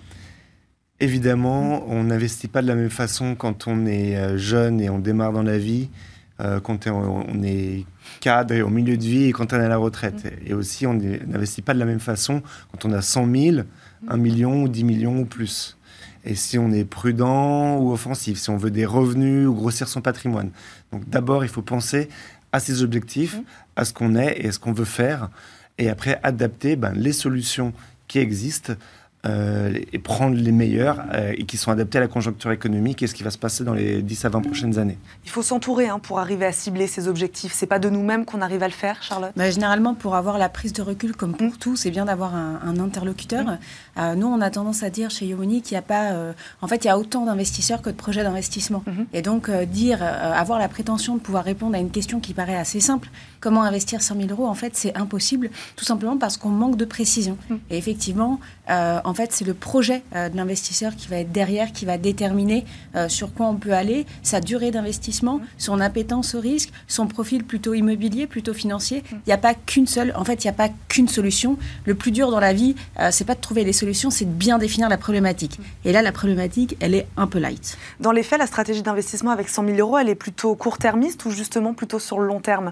Évidemment, 1.00 1.86
on 1.88 2.04
n'investit 2.04 2.50
pas 2.50 2.62
de 2.62 2.68
la 2.68 2.76
même 2.76 2.90
façon 2.90 3.36
quand 3.36 3.68
on 3.68 3.86
est 3.86 4.18
euh, 4.18 4.38
jeune 4.38 4.82
et 4.82 4.90
on 4.90 5.00
démarre 5.00 5.32
dans 5.32 5.44
la 5.44 5.58
vie, 5.58 5.90
euh, 6.42 6.60
quand 6.60 6.88
on 6.88 7.44
est 7.44 7.86
cadre 8.20 8.54
et 8.54 8.62
au 8.62 8.70
milieu 8.70 8.98
de 8.98 9.04
vie 9.04 9.26
et 9.26 9.32
quand 9.32 9.54
on 9.54 9.58
est 9.58 9.66
à 9.66 9.70
la 9.70 9.78
retraite. 9.78 10.26
Mm. 10.26 10.48
Et 10.48 10.54
aussi, 10.54 10.88
on 10.88 10.94
n'investit 10.94 11.62
pas 11.62 11.74
de 11.74 11.80
la 11.80 11.86
même 11.86 12.02
façon 12.02 12.42
quand 12.72 12.84
on 12.84 12.92
a 12.92 13.02
100 13.02 13.34
000, 13.34 13.58
1 14.10 14.18
million 14.18 14.64
ou 14.64 14.68
10 14.68 14.84
millions 14.84 15.20
ou 15.20 15.26
plus 15.26 15.78
et 16.26 16.36
si 16.36 16.58
on 16.58 16.72
est 16.72 16.86
prudent 16.86 17.78
ou 17.78 17.92
offensif, 17.92 18.40
si 18.40 18.50
on 18.50 18.58
veut 18.58 18.72
des 18.72 18.86
revenus 18.86 19.48
ou 19.48 19.54
grossir 19.54 19.88
son 19.88 20.02
patrimoine. 20.02 20.52
Donc 20.92 21.08
d'abord, 21.10 21.44
il 21.44 21.50
faut 21.50 21.62
penser 21.62 22.10
à 22.52 22.60
ses 22.60 22.84
objectifs, 22.84 23.38
mmh. 23.38 23.44
à 23.76 23.86
ce 23.86 23.94
qu'on 23.94 24.16
est 24.16 24.42
et 24.42 24.48
à 24.48 24.52
ce 24.52 24.60
qu'on 24.60 24.74
veut 24.74 24.86
faire, 24.86 25.30
et 25.78 25.90
après 25.90 26.20
adapter 26.24 26.76
ben, 26.76 26.94
les 26.94 27.14
solutions 27.14 27.74
qui 28.08 28.20
existent 28.20 28.74
euh, 29.26 29.78
et 29.92 30.00
prendre 30.00 30.34
les 30.38 30.54
meilleurs 30.54 31.04
euh, 31.14 31.34
et 31.36 31.44
qui 31.44 31.58
sont 31.58 31.72
adaptés 31.72 31.98
à 31.98 32.02
la 32.02 32.08
conjoncture 32.08 32.54
économique 32.54 33.04
et 33.04 33.08
ce 33.08 33.14
qui 33.14 33.24
va 33.24 33.32
se 33.32 33.38
passer 33.38 33.66
dans 33.66 33.74
les 33.74 34.02
10 34.02 34.24
à 34.24 34.30
20 34.30 34.42
prochaines 34.44 34.80
années. 34.80 34.98
Il 35.26 35.30
faut 35.30 35.42
s'entourer 35.42 35.90
hein, 35.90 36.00
pour 36.00 36.20
arriver 36.20 36.46
à 36.46 36.54
cibler 36.54 36.88
ces 36.88 37.10
objectifs. 37.10 37.52
C'est 37.54 37.68
pas 37.68 37.80
de 37.80 37.90
nous-mêmes 37.90 38.24
qu'on 38.24 38.40
arrive 38.40 38.64
à 38.64 38.70
le 38.70 38.74
faire, 38.74 39.04
Charlotte? 39.04 39.34
Bah, 39.36 39.52
Généralement, 39.52 39.94
pour 39.94 40.16
avoir 40.16 40.38
la 40.38 40.48
prise 40.48 40.72
de 40.72 40.82
recul, 40.82 41.18
comme 41.18 41.34
pour 41.34 41.58
tout, 41.58 41.76
c'est 41.76 41.92
bien 41.92 42.06
d'avoir 42.06 42.34
un, 42.34 42.80
interlocuteur. 42.80 43.58
Euh, 43.98 44.16
nous, 44.16 44.28
on 44.28 44.40
a 44.40 44.50
tendance 44.50 44.84
à 44.84 44.90
dire 44.90 45.10
chez 45.10 45.26
Yomoni 45.26 45.64
qu'il 45.64 45.76
n'y 45.76 45.80
a 45.80 45.82
pas. 45.82 46.14
en 46.62 46.68
fait, 46.68 46.86
il 46.86 46.88
y 46.88 46.90
a 46.90 46.98
autant 46.98 47.26
d'investisseurs 47.26 47.82
que 47.82 47.90
de 47.90 47.96
projets 47.96 48.24
d'investissement. 48.24 48.86
Mm-hmm. 48.88 49.06
Et 49.12 49.22
donc, 49.22 49.52
dire, 49.52 50.02
avoir 50.02 50.60
la 50.60 50.70
prétention 50.70 51.16
de 51.16 51.20
pouvoir 51.20 51.44
répondre 51.44 51.76
à 51.76 51.80
une 51.80 51.92
question 51.92 52.22
qui 52.22 52.34
paraît 52.34 52.56
assez 52.56 52.80
simple, 52.80 53.10
comment 53.42 53.64
investir 53.64 54.02
100 54.02 54.16
000 54.16 54.28
euros, 54.30 54.48
en 54.48 54.54
fait, 54.54 54.78
c'est 54.78 54.96
impossible, 54.98 55.50
tout 55.76 55.86
simplement 55.86 56.18
parce 56.18 56.38
qu'on 56.38 56.50
manque 56.50 56.78
de 56.78 56.86
précision. 56.86 57.38
Mm. 57.50 57.56
Et 57.70 57.78
effectivement, 57.78 58.40
en 58.70 59.14
fait, 59.14 59.32
c'est 59.32 59.46
le 59.46 59.54
projet 59.54 60.04
euh, 60.16 60.30
de 60.30 60.38
l'investisseur 60.38 60.96
qui 60.96 61.08
va 61.08 61.18
être 61.18 61.32
derrière, 61.32 61.72
qui 61.72 61.86
va 61.86 61.98
déterminer 61.98 62.66
euh, 62.96 63.10
sur 63.10 63.34
quoi 63.34 63.48
on 63.48 63.56
peut 63.56 63.74
aller, 63.74 64.06
sa 64.24 64.42
durée 64.42 64.72
d'investissement, 64.72 65.42
son 65.58 65.80
appétence 65.80 66.36
au 66.36 66.40
risque, 66.40 66.72
son 66.88 67.08
profil 67.08 67.44
plutôt 67.44 67.74
immobilier, 67.74 68.28
plutôt 68.28 68.54
financier. 68.54 69.04
Il 69.12 69.22
n'y 69.28 69.34
a 69.34 69.38
pas 69.38 69.54
qu'une 69.54 69.88
seule, 69.88 70.14
en 70.16 70.24
fait, 70.24 70.44
il 70.44 70.48
n'y 70.48 70.52
a 70.52 70.54
pas 70.54 70.70
qu'une 70.88 71.08
solution. 71.08 71.58
Le 71.86 71.96
plus 71.96 72.12
dur 72.12 72.32
dans 72.32 72.40
la 72.40 72.54
vie, 72.54 72.76
euh, 73.00 73.10
c'est 73.12 73.26
pas 73.26 73.36
de 73.36 73.42
trouver 73.42 73.64
les 73.64 73.74
solutions, 73.74 74.10
c'est 74.10 74.26
de 74.26 74.32
bien 74.32 74.58
définir 74.58 74.90
la 74.90 74.98
problématique. 74.98 75.60
Et 75.86 75.92
là, 75.92 76.02
la 76.02 76.12
problématique, 76.12 76.78
elle 76.80 76.96
est 76.96 77.08
un 77.18 77.28
peu 77.28 77.40
light. 77.40 77.78
Dans 78.00 78.12
les 78.12 78.24
faits, 78.24 78.40
la 78.40 78.48
stratégie 78.48 78.84
d'investissement 78.84 79.32
avec 79.32 79.50
100 79.50 79.66
000 79.66 79.78
euros, 79.78 79.98
elle 79.98 80.10
est 80.10 80.16
plutôt 80.16 80.56
court-termiste 80.56 81.26
ou 81.26 81.32
justement 81.32 81.74
plutôt 81.74 82.00
sur 82.00 82.20
le 82.20 82.28
long 82.28 82.40
terme? 82.40 82.72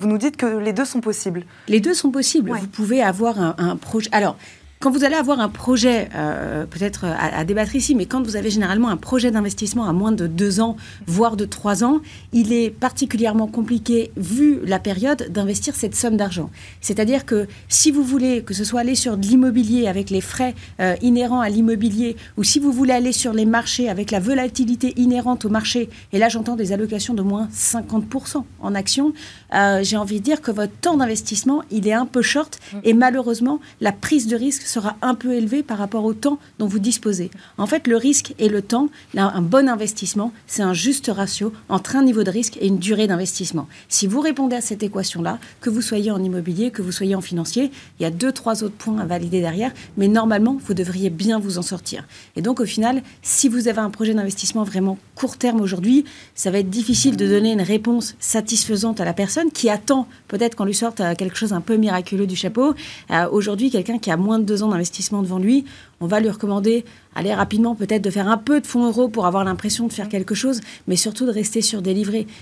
Vous 0.00 0.06
nous 0.06 0.18
dites 0.18 0.36
que 0.36 0.46
les 0.46 0.72
deux 0.72 0.84
sont 0.84 1.00
possibles. 1.00 1.44
Les 1.66 1.80
deux 1.80 1.94
sont 1.94 2.12
possibles. 2.12 2.52
Vous 2.52 2.68
pouvez 2.68 3.02
avoir 3.02 3.40
un, 3.40 3.56
un 3.58 3.76
projet. 3.76 4.08
Alors, 4.12 4.36
quand 4.80 4.92
vous 4.92 5.02
allez 5.02 5.16
avoir 5.16 5.40
un 5.40 5.48
projet, 5.48 6.08
euh, 6.14 6.64
peut-être 6.64 7.04
à, 7.04 7.44
débattre 7.44 7.74
ici, 7.74 7.96
mais 7.96 8.06
quand 8.06 8.22
vous 8.22 8.36
avez 8.36 8.48
généralement 8.48 8.88
un 8.90 8.96
projet 8.96 9.32
d'investissement 9.32 9.88
à 9.88 9.92
moins 9.92 10.12
de 10.12 10.28
deux 10.28 10.60
ans, 10.60 10.76
voire 11.06 11.36
de 11.36 11.44
trois 11.44 11.82
ans, 11.82 12.00
il 12.32 12.52
est 12.52 12.70
particulièrement 12.70 13.48
compliqué, 13.48 14.12
vu 14.16 14.60
la 14.64 14.78
période, 14.78 15.30
d'investir 15.30 15.74
cette 15.74 15.96
somme 15.96 16.16
d'argent. 16.16 16.50
C'est-à-dire 16.80 17.26
que 17.26 17.48
si 17.68 17.90
vous 17.90 18.04
voulez 18.04 18.42
que 18.42 18.54
ce 18.54 18.62
soit 18.62 18.80
aller 18.80 18.94
sur 18.94 19.16
de 19.16 19.26
l'immobilier 19.26 19.88
avec 19.88 20.10
les 20.10 20.20
frais 20.20 20.54
euh, 20.78 20.94
inhérents 21.02 21.40
à 21.40 21.48
l'immobilier, 21.48 22.16
ou 22.36 22.44
si 22.44 22.60
vous 22.60 22.70
voulez 22.70 22.92
aller 22.92 23.12
sur 23.12 23.32
les 23.32 23.46
marchés 23.46 23.88
avec 23.88 24.12
la 24.12 24.20
volatilité 24.20 24.94
inhérente 24.96 25.44
au 25.44 25.48
marché, 25.48 25.88
et 26.12 26.18
là 26.18 26.28
j'entends 26.28 26.54
des 26.54 26.70
allocations 26.70 27.14
de 27.14 27.22
moins 27.22 27.48
50% 27.52 28.44
en 28.60 28.74
actions, 28.76 29.12
euh, 29.54 29.80
j'ai 29.82 29.96
envie 29.96 30.20
de 30.20 30.24
dire 30.24 30.40
que 30.40 30.52
votre 30.52 30.74
temps 30.74 30.96
d'investissement, 30.96 31.62
il 31.72 31.88
est 31.88 31.92
un 31.92 32.06
peu 32.06 32.22
short, 32.22 32.60
et 32.84 32.92
malheureusement, 32.92 33.58
la 33.80 33.90
prise 33.90 34.28
de 34.28 34.36
risque 34.36 34.67
sera 34.68 34.96
un 35.02 35.14
peu 35.14 35.34
élevé 35.34 35.62
par 35.62 35.78
rapport 35.78 36.04
au 36.04 36.14
temps 36.14 36.38
dont 36.58 36.66
vous 36.66 36.78
disposez. 36.78 37.30
En 37.56 37.66
fait, 37.66 37.86
le 37.86 37.96
risque 37.96 38.34
et 38.38 38.48
le 38.48 38.62
temps, 38.62 38.88
un 39.16 39.42
bon 39.42 39.68
investissement, 39.68 40.32
c'est 40.46 40.62
un 40.62 40.74
juste 40.74 41.10
ratio 41.14 41.52
entre 41.68 41.96
un 41.96 42.02
niveau 42.02 42.22
de 42.22 42.30
risque 42.30 42.56
et 42.60 42.66
une 42.66 42.78
durée 42.78 43.06
d'investissement. 43.06 43.68
Si 43.88 44.06
vous 44.06 44.20
répondez 44.20 44.56
à 44.56 44.60
cette 44.60 44.82
équation-là, 44.82 45.38
que 45.60 45.70
vous 45.70 45.82
soyez 45.82 46.10
en 46.10 46.22
immobilier, 46.22 46.70
que 46.70 46.82
vous 46.82 46.92
soyez 46.92 47.14
en 47.14 47.20
financier, 47.20 47.70
il 47.98 48.02
y 48.02 48.06
a 48.06 48.10
deux, 48.10 48.32
trois 48.32 48.62
autres 48.62 48.76
points 48.76 48.98
à 48.98 49.06
valider 49.06 49.40
derrière, 49.40 49.72
mais 49.96 50.08
normalement, 50.08 50.58
vous 50.64 50.74
devriez 50.74 51.10
bien 51.10 51.38
vous 51.38 51.58
en 51.58 51.62
sortir. 51.62 52.04
Et 52.36 52.42
donc, 52.42 52.60
au 52.60 52.66
final, 52.66 53.02
si 53.22 53.48
vous 53.48 53.68
avez 53.68 53.80
un 53.80 53.90
projet 53.90 54.14
d'investissement 54.14 54.64
vraiment 54.64 54.98
court 55.14 55.36
terme 55.36 55.60
aujourd'hui, 55.60 56.04
ça 56.34 56.50
va 56.50 56.58
être 56.58 56.70
difficile 56.70 57.16
de 57.16 57.26
donner 57.26 57.52
une 57.52 57.62
réponse 57.62 58.14
satisfaisante 58.20 59.00
à 59.00 59.04
la 59.04 59.14
personne 59.14 59.50
qui 59.50 59.70
attend 59.70 60.06
peut-être 60.28 60.54
qu'on 60.54 60.64
lui 60.64 60.74
sorte 60.74 61.00
euh, 61.00 61.14
quelque 61.14 61.36
chose 61.36 61.52
un 61.52 61.60
peu 61.60 61.76
miraculeux 61.76 62.26
du 62.26 62.36
chapeau. 62.36 62.74
Euh, 63.10 63.28
aujourd'hui, 63.30 63.70
quelqu'un 63.70 63.98
qui 63.98 64.10
a 64.10 64.16
moins 64.16 64.38
de 64.38 64.44
deux 64.44 64.57
d'investissement 64.66 65.22
devant 65.22 65.38
lui, 65.38 65.64
on 66.00 66.08
va 66.08 66.18
lui 66.18 66.28
recommander, 66.28 66.84
aller 67.14 67.32
rapidement 67.32 67.76
peut-être 67.76 68.02
de 68.02 68.10
faire 68.10 68.26
un 68.26 68.38
peu 68.38 68.60
de 68.60 68.66
fonds 68.66 68.86
euros 68.86 69.08
pour 69.08 69.26
avoir 69.26 69.44
l'impression 69.44 69.86
de 69.86 69.92
faire 69.92 70.08
quelque 70.08 70.34
chose, 70.34 70.60
mais 70.88 70.96
surtout 70.96 71.24
de 71.24 71.30
rester 71.30 71.62
sur 71.62 71.80
des. 71.80 71.98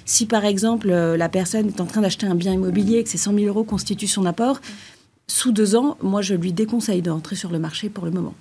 Si 0.06 0.24
par 0.24 0.46
exemple 0.46 0.90
euh, 0.90 1.18
la 1.18 1.28
personne 1.28 1.68
est 1.68 1.80
en 1.80 1.86
train 1.86 2.00
d'acheter 2.00 2.26
un 2.26 2.34
bien 2.34 2.52
immobilier 2.52 2.98
et 2.98 3.04
que 3.04 3.10
ces 3.10 3.18
100 3.18 3.34
000 3.34 3.46
euros 3.46 3.64
constituent 3.64 4.06
son 4.06 4.24
apport, 4.24 4.60
sous 5.28 5.52
deux 5.52 5.76
ans, 5.76 5.98
moi 6.00 6.22
je 6.22 6.34
lui 6.34 6.52
déconseille 6.52 7.02
d'entrer 7.02 7.36
sur 7.36 7.50
le 7.50 7.58
marché 7.58 7.90
pour 7.90 8.04
le 8.06 8.12
moment. 8.12 8.34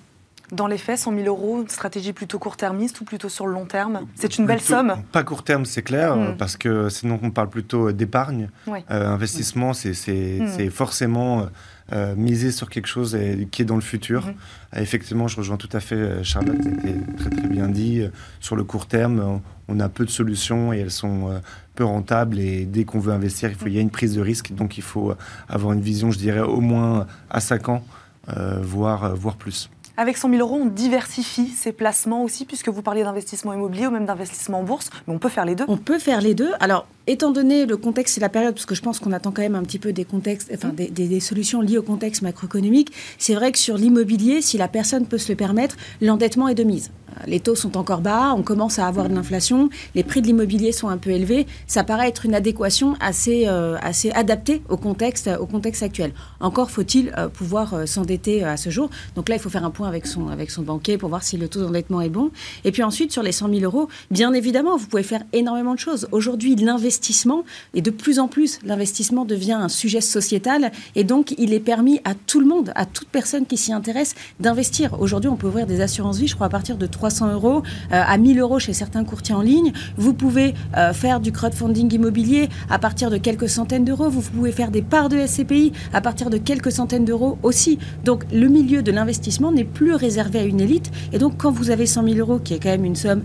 Dans 0.52 0.68
les 0.68 0.78
faits, 0.78 0.98
100 0.98 1.14
000 1.16 1.26
euros, 1.26 1.62
une 1.62 1.68
stratégie 1.68 2.12
plutôt 2.12 2.38
court-termiste 2.38 3.00
ou 3.00 3.04
plutôt 3.04 3.28
sur 3.28 3.48
le 3.48 3.52
long 3.52 3.66
terme 3.66 4.02
C'est 4.14 4.38
une 4.38 4.46
belle 4.46 4.60
somme 4.60 4.96
Pas 5.10 5.24
court 5.24 5.42
terme, 5.42 5.64
c'est 5.64 5.82
clair, 5.82 6.16
hmm. 6.16 6.36
parce 6.36 6.56
que 6.56 6.88
sinon 6.88 7.18
on 7.22 7.30
parle 7.30 7.48
plutôt 7.48 7.90
d'épargne. 7.90 8.48
Euh, 8.68 9.08
investissement, 9.08 9.72
c'est 9.72 9.90
hmm. 9.92 10.70
forcément 10.70 11.46
euh, 11.92 12.14
miser 12.16 12.52
sur 12.52 12.70
quelque 12.70 12.86
chose 12.86 13.18
qui 13.50 13.62
est 13.62 13.64
dans 13.64 13.74
le 13.74 13.80
futur. 13.80 14.26
Hmm. 14.26 14.34
Euh, 14.76 14.80
effectivement, 14.80 15.26
je 15.26 15.36
rejoins 15.36 15.56
tout 15.56 15.68
à 15.72 15.80
fait 15.80 16.22
Charlotte, 16.22 16.58
c'était 16.62 16.94
très 17.16 17.30
très 17.30 17.48
bien 17.48 17.66
dit. 17.68 18.04
Sur 18.38 18.54
le 18.54 18.62
court 18.62 18.86
terme, 18.86 19.40
on 19.66 19.80
a 19.80 19.88
peu 19.88 20.04
de 20.04 20.10
solutions 20.10 20.72
et 20.72 20.78
elles 20.78 20.92
sont 20.92 21.40
peu 21.74 21.84
rentables. 21.84 22.38
Et 22.38 22.66
dès 22.66 22.84
qu'on 22.84 23.00
veut 23.00 23.12
investir, 23.12 23.50
il, 23.50 23.56
faut, 23.56 23.66
il 23.66 23.74
y 23.74 23.78
a 23.78 23.82
une 23.82 23.90
prise 23.90 24.14
de 24.14 24.20
risque. 24.20 24.54
Donc 24.54 24.78
il 24.78 24.84
faut 24.84 25.12
avoir 25.48 25.72
une 25.72 25.80
vision, 25.80 26.12
je 26.12 26.18
dirais, 26.18 26.38
au 26.38 26.60
moins 26.60 27.08
à 27.30 27.40
5 27.40 27.68
ans, 27.68 27.84
voire, 28.62 29.16
voire 29.16 29.34
plus. 29.34 29.70
Avec 29.98 30.18
100 30.18 30.30
000 30.30 30.40
euros, 30.42 30.58
on 30.62 30.66
diversifie 30.66 31.48
ses 31.48 31.72
placements 31.72 32.22
aussi, 32.22 32.44
puisque 32.44 32.68
vous 32.68 32.82
parliez 32.82 33.02
d'investissement 33.02 33.54
immobilier 33.54 33.86
ou 33.86 33.90
même 33.90 34.04
d'investissement 34.04 34.60
en 34.60 34.62
bourse, 34.62 34.90
mais 35.06 35.14
on 35.14 35.18
peut 35.18 35.30
faire 35.30 35.46
les 35.46 35.54
deux. 35.54 35.64
On 35.68 35.78
peut 35.78 35.98
faire 35.98 36.20
les 36.20 36.34
deux. 36.34 36.52
Alors, 36.60 36.86
étant 37.06 37.30
donné 37.30 37.64
le 37.64 37.78
contexte 37.78 38.18
et 38.18 38.20
la 38.20 38.28
période, 38.28 38.54
parce 38.54 38.66
que 38.66 38.74
je 38.74 38.82
pense 38.82 38.98
qu'on 38.98 39.12
attend 39.12 39.32
quand 39.32 39.42
même 39.42 39.54
un 39.54 39.62
petit 39.62 39.78
peu 39.78 39.92
des 39.92 40.04
contextes, 40.04 40.50
enfin 40.54 40.68
des, 40.68 40.88
des, 40.88 41.20
solutions 41.20 41.62
liées 41.62 41.78
au 41.78 41.82
contexte 41.82 42.20
macroéconomique, 42.20 42.92
c'est 43.18 43.34
vrai 43.34 43.52
que 43.52 43.58
sur 43.58 43.78
l'immobilier, 43.78 44.42
si 44.42 44.58
la 44.58 44.68
personne 44.68 45.06
peut 45.06 45.18
se 45.18 45.32
le 45.32 45.36
permettre, 45.36 45.76
l'endettement 46.02 46.48
est 46.48 46.54
de 46.54 46.64
mise 46.64 46.90
les 47.26 47.40
taux 47.40 47.54
sont 47.54 47.76
encore 47.76 48.00
bas, 48.00 48.34
on 48.36 48.42
commence 48.42 48.78
à 48.78 48.86
avoir 48.86 49.08
de 49.08 49.14
l'inflation, 49.14 49.70
les 49.94 50.02
prix 50.02 50.22
de 50.22 50.26
l'immobilier 50.26 50.72
sont 50.72 50.88
un 50.88 50.98
peu 50.98 51.10
élevés. 51.10 51.46
Ça 51.66 51.84
paraît 51.84 52.08
être 52.08 52.26
une 52.26 52.34
adéquation 52.34 52.94
assez, 53.00 53.44
euh, 53.46 53.76
assez 53.80 54.10
adaptée 54.10 54.62
au 54.68 54.76
contexte, 54.76 55.30
au 55.40 55.46
contexte 55.46 55.82
actuel. 55.82 56.12
Encore 56.40 56.70
faut-il 56.70 57.12
euh, 57.16 57.28
pouvoir 57.28 57.74
euh, 57.74 57.86
s'endetter 57.86 58.44
à 58.44 58.56
ce 58.56 58.70
jour. 58.70 58.90
Donc 59.14 59.28
là, 59.28 59.36
il 59.36 59.38
faut 59.38 59.50
faire 59.50 59.64
un 59.64 59.70
point 59.70 59.88
avec 59.88 60.06
son, 60.06 60.28
avec 60.28 60.50
son 60.50 60.62
banquier 60.62 60.98
pour 60.98 61.08
voir 61.08 61.22
si 61.22 61.36
le 61.36 61.48
taux 61.48 61.62
d'endettement 61.62 62.00
est 62.00 62.08
bon. 62.08 62.30
Et 62.64 62.72
puis 62.72 62.82
ensuite, 62.82 63.12
sur 63.12 63.22
les 63.22 63.32
100 63.32 63.48
000 63.48 63.60
euros, 63.60 63.88
bien 64.10 64.32
évidemment, 64.32 64.76
vous 64.76 64.86
pouvez 64.86 65.02
faire 65.02 65.22
énormément 65.32 65.74
de 65.74 65.78
choses. 65.78 66.08
Aujourd'hui, 66.12 66.56
l'investissement, 66.56 67.44
et 67.74 67.82
de 67.82 67.90
plus 67.90 68.18
en 68.18 68.28
plus, 68.28 68.58
l'investissement 68.64 69.24
devient 69.24 69.52
un 69.52 69.68
sujet 69.68 70.00
sociétal. 70.00 70.72
Et 70.94 71.04
donc, 71.04 71.34
il 71.38 71.52
est 71.52 71.60
permis 71.60 72.00
à 72.04 72.14
tout 72.14 72.40
le 72.40 72.46
monde, 72.46 72.72
à 72.74 72.86
toute 72.86 73.08
personne 73.08 73.46
qui 73.46 73.56
s'y 73.56 73.72
intéresse, 73.72 74.14
d'investir. 74.40 75.00
Aujourd'hui, 75.00 75.30
on 75.30 75.36
peut 75.36 75.46
ouvrir 75.46 75.66
des 75.66 75.80
assurances 75.80 76.18
vie, 76.18 76.26
je 76.26 76.34
crois, 76.34 76.46
à 76.46 76.50
partir 76.50 76.76
de 76.76 76.86
3 76.86 77.05
300 77.06 77.34
euros 77.34 77.62
euh, 77.92 78.02
à 78.04 78.18
1000 78.18 78.40
euros 78.40 78.58
chez 78.58 78.72
certains 78.72 79.04
courtiers 79.04 79.34
en 79.34 79.40
ligne. 79.40 79.72
Vous 79.96 80.12
pouvez 80.12 80.54
euh, 80.76 80.92
faire 80.92 81.20
du 81.20 81.30
crowdfunding 81.30 81.94
immobilier 81.94 82.48
à 82.68 82.80
partir 82.80 83.10
de 83.10 83.16
quelques 83.16 83.48
centaines 83.48 83.84
d'euros. 83.84 84.10
Vous 84.10 84.22
pouvez 84.22 84.50
faire 84.50 84.72
des 84.72 84.82
parts 84.82 85.08
de 85.08 85.24
SCPI 85.24 85.72
à 85.92 86.00
partir 86.00 86.30
de 86.30 86.36
quelques 86.38 86.72
centaines 86.72 87.04
d'euros 87.04 87.38
aussi. 87.44 87.78
Donc 88.04 88.24
le 88.32 88.48
milieu 88.48 88.82
de 88.82 88.90
l'investissement 88.90 89.52
n'est 89.52 89.64
plus 89.64 89.94
réservé 89.94 90.40
à 90.40 90.42
une 90.42 90.60
élite. 90.60 90.90
Et 91.12 91.18
donc 91.18 91.36
quand 91.36 91.52
vous 91.52 91.70
avez 91.70 91.86
100 91.86 92.08
000 92.08 92.16
euros, 92.18 92.40
qui 92.40 92.54
est 92.54 92.58
quand 92.58 92.70
même 92.70 92.84
une 92.84 92.96
somme 92.96 93.22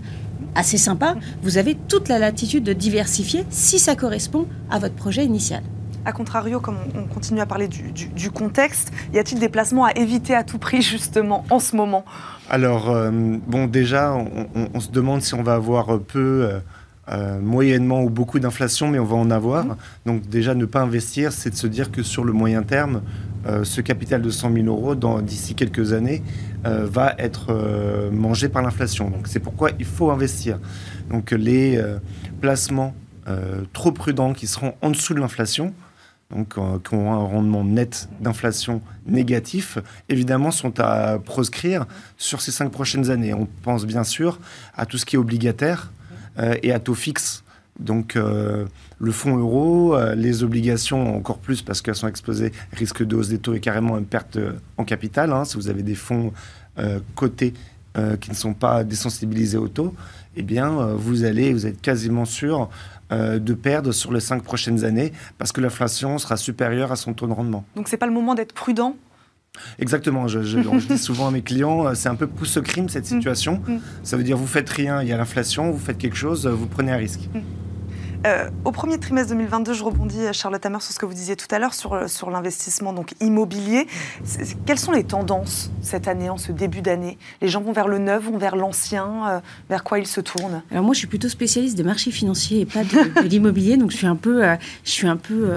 assez 0.54 0.78
sympa, 0.78 1.16
vous 1.42 1.58
avez 1.58 1.74
toute 1.88 2.08
la 2.08 2.20
latitude 2.20 2.62
de 2.62 2.72
diversifier 2.72 3.44
si 3.50 3.80
ça 3.80 3.96
correspond 3.96 4.46
à 4.70 4.78
votre 4.78 4.94
projet 4.94 5.24
initial. 5.24 5.62
A 6.04 6.12
contrario, 6.12 6.58
comme 6.58 6.78
on 6.96 7.04
continue 7.04 7.40
à 7.40 7.46
parler 7.46 7.68
du, 7.68 8.30
contexte, 8.30 8.92
y 9.14 9.18
a-t-il 9.18 9.38
des 9.38 9.48
placements 9.48 9.84
à 9.84 9.92
éviter 9.92 10.34
à 10.34 10.42
tout 10.42 10.58
prix 10.58 10.82
justement 10.82 11.44
en 11.48 11.60
ce 11.60 11.76
moment? 11.76 12.04
Alors, 12.50 12.90
euh, 12.90 13.10
bon, 13.46 13.66
déjà, 13.66 14.12
on, 14.74 14.80
se 14.80 14.90
demande 14.90 15.22
si 15.22 15.34
on 15.34 15.44
va 15.44 15.54
avoir 15.54 16.00
peu, 16.00 16.18
euh, 16.18 16.58
euh, 17.08 17.40
moyennement 17.40 18.02
ou 18.02 18.10
beaucoup 18.10 18.40
d'inflation, 18.40 18.88
mais 18.88 18.98
on 18.98 19.04
va 19.04 19.14
en 19.14 19.30
avoir. 19.30 19.64
Mmh. 19.64 19.76
Donc 20.06 20.28
déjà, 20.28 20.56
ne 20.56 20.64
pas 20.64 20.80
investir, 20.80 21.32
c'est 21.32 21.50
de 21.50 21.54
se 21.54 21.68
dire 21.68 21.92
que 21.92 22.02
sur 22.02 22.24
le 22.24 22.32
moyen 22.32 22.62
terme, 22.62 23.02
ce 23.64 23.80
capital 23.80 24.22
de 24.22 24.30
100 24.30 24.52
000 24.52 24.66
euros, 24.66 24.94
d'ici 25.20 25.56
quelques 25.56 25.92
années, 25.92 26.22
va 26.64 27.12
être 27.18 27.52
mangé 28.12 28.48
par 28.48 28.62
l'inflation. 28.62 29.10
Donc 29.10 29.26
c'est 29.26 29.40
pourquoi 29.40 29.70
il 29.80 29.84
faut 29.84 30.12
investir. 30.12 30.60
Donc 31.10 31.32
les 31.32 31.82
placements 32.40 32.94
trop 33.72 33.90
prudents 33.90 34.32
qui 34.32 34.46
seront 34.46 34.74
en 34.80 34.90
dessous 34.90 35.14
de 35.14 35.18
l'inflation, 35.18 35.74
donc 36.34 36.56
euh, 36.56 36.78
qui 36.78 36.94
ont 36.94 37.12
un 37.12 37.24
rendement 37.24 37.64
net 37.64 38.08
d'inflation 38.20 38.80
négatif, 39.06 39.78
évidemment, 40.08 40.50
sont 40.50 40.80
à 40.80 41.18
proscrire 41.18 41.86
sur 42.16 42.40
ces 42.40 42.50
cinq 42.50 42.70
prochaines 42.70 43.10
années. 43.10 43.34
On 43.34 43.46
pense 43.62 43.84
bien 43.84 44.04
sûr 44.04 44.38
à 44.74 44.86
tout 44.86 44.98
ce 44.98 45.04
qui 45.04 45.16
est 45.16 45.18
obligataire 45.18 45.92
euh, 46.38 46.54
et 46.62 46.72
à 46.72 46.80
taux 46.80 46.94
fixe. 46.94 47.44
Donc 47.78 48.16
euh, 48.16 48.66
le 48.98 49.12
fonds 49.12 49.36
euro, 49.36 49.96
les 50.14 50.42
obligations 50.42 51.16
encore 51.16 51.38
plus 51.38 51.62
parce 51.62 51.80
qu'elles 51.82 51.94
sont 51.94 52.08
exposées 52.08 52.52
risque 52.72 53.04
de 53.04 53.16
hausse 53.16 53.28
des 53.28 53.38
taux 53.38 53.54
et 53.54 53.60
carrément 53.60 53.98
une 53.98 54.04
perte 54.04 54.38
en 54.76 54.84
capital. 54.84 55.32
Hein. 55.32 55.44
si 55.44 55.56
vous 55.56 55.68
avez 55.68 55.82
des 55.82 55.94
fonds 55.94 56.32
cotés 57.16 57.54
qui 58.20 58.30
ne 58.30 58.34
sont 58.34 58.54
pas 58.54 58.84
désensibilisés 58.84 59.58
au 59.58 59.68
taux, 59.68 59.94
eh 60.36 60.42
bien 60.42 60.70
vous 60.94 61.24
allez, 61.24 61.52
vous 61.52 61.66
êtes 61.66 61.80
quasiment 61.80 62.24
sûr 62.26 62.68
euh, 63.12 63.38
de 63.38 63.54
perdre 63.54 63.92
sur 63.92 64.12
les 64.12 64.20
cinq 64.20 64.42
prochaines 64.42 64.84
années 64.84 65.12
parce 65.38 65.52
que 65.52 65.60
l'inflation 65.60 66.18
sera 66.18 66.36
supérieure 66.36 66.92
à 66.92 66.96
son 66.96 67.12
taux 67.12 67.26
de 67.26 67.32
rendement. 67.32 67.64
Donc 67.76 67.88
c'est 67.88 67.96
pas 67.96 68.06
le 68.06 68.12
moment 68.12 68.34
d'être 68.34 68.54
prudent? 68.54 68.96
Exactement, 69.78 70.28
je, 70.28 70.38
dis 70.78 70.98
souvent 70.98 71.28
à 71.28 71.30
mes 71.30 71.42
clients, 71.42 71.86
euh, 71.86 71.94
c'est 71.94 72.08
un 72.08 72.14
peu 72.14 72.26
pousse 72.26 72.58
crime 72.64 72.88
cette 72.88 73.04
mm. 73.04 73.14
situation. 73.14 73.62
Mm. 73.66 73.76
Ça 74.02 74.16
veut 74.16 74.24
dire 74.24 74.38
vous 74.38 74.46
faites 74.46 74.70
rien, 74.70 75.02
il 75.02 75.08
y 75.08 75.12
a 75.12 75.16
l'inflation, 75.16 75.70
vous 75.70 75.78
faites 75.78 75.98
quelque 75.98 76.16
chose, 76.16 76.46
vous 76.46 76.66
prenez 76.66 76.90
un 76.90 76.96
risque. 76.96 77.28
Euh, 78.24 78.48
au 78.64 78.70
premier 78.70 78.98
trimestre 78.98 79.30
2022, 79.30 79.72
je 79.72 79.82
rebondis, 79.82 80.20
euh, 80.20 80.32
Charlotte 80.32 80.64
Hammer, 80.64 80.80
sur 80.80 80.92
ce 80.92 80.98
que 80.98 81.06
vous 81.06 81.14
disiez 81.14 81.34
tout 81.34 81.52
à 81.52 81.58
l'heure 81.58 81.74
sur, 81.74 81.92
euh, 81.94 82.06
sur 82.06 82.30
l'investissement 82.30 82.92
donc 82.92 83.14
immobilier. 83.20 83.88
Quelles 84.64 84.78
sont 84.78 84.92
les 84.92 85.02
tendances 85.02 85.70
cette 85.80 86.06
année, 86.06 86.30
en 86.30 86.36
ce 86.36 86.52
début 86.52 86.82
d'année? 86.82 87.18
Les 87.40 87.48
gens 87.48 87.60
vont 87.60 87.72
vers 87.72 87.88
le 87.88 87.98
neuf, 87.98 88.24
vont 88.24 88.38
vers 88.38 88.54
l'ancien 88.54 89.42
Vers 89.68 89.82
quoi 89.82 89.98
ils 89.98 90.06
se 90.06 90.20
tournent? 90.20 90.62
Alors 90.70 90.84
moi, 90.84 90.94
je 90.94 90.98
suis 90.98 91.06
plutôt 91.06 91.28
spécialiste 91.28 91.76
des 91.76 91.82
marchés 91.82 92.10
financiers 92.10 92.60
et 92.60 92.66
pas 92.66 92.84
de, 92.84 93.22
l'immobilier, 93.28 93.76
donc 93.76 93.90
je 93.90 93.96
suis 93.96 94.06
un 94.06 94.16
peu, 94.16 94.42
je 94.84 94.90
suis 94.90 95.06
un 95.06 95.16
peu, 95.16 95.50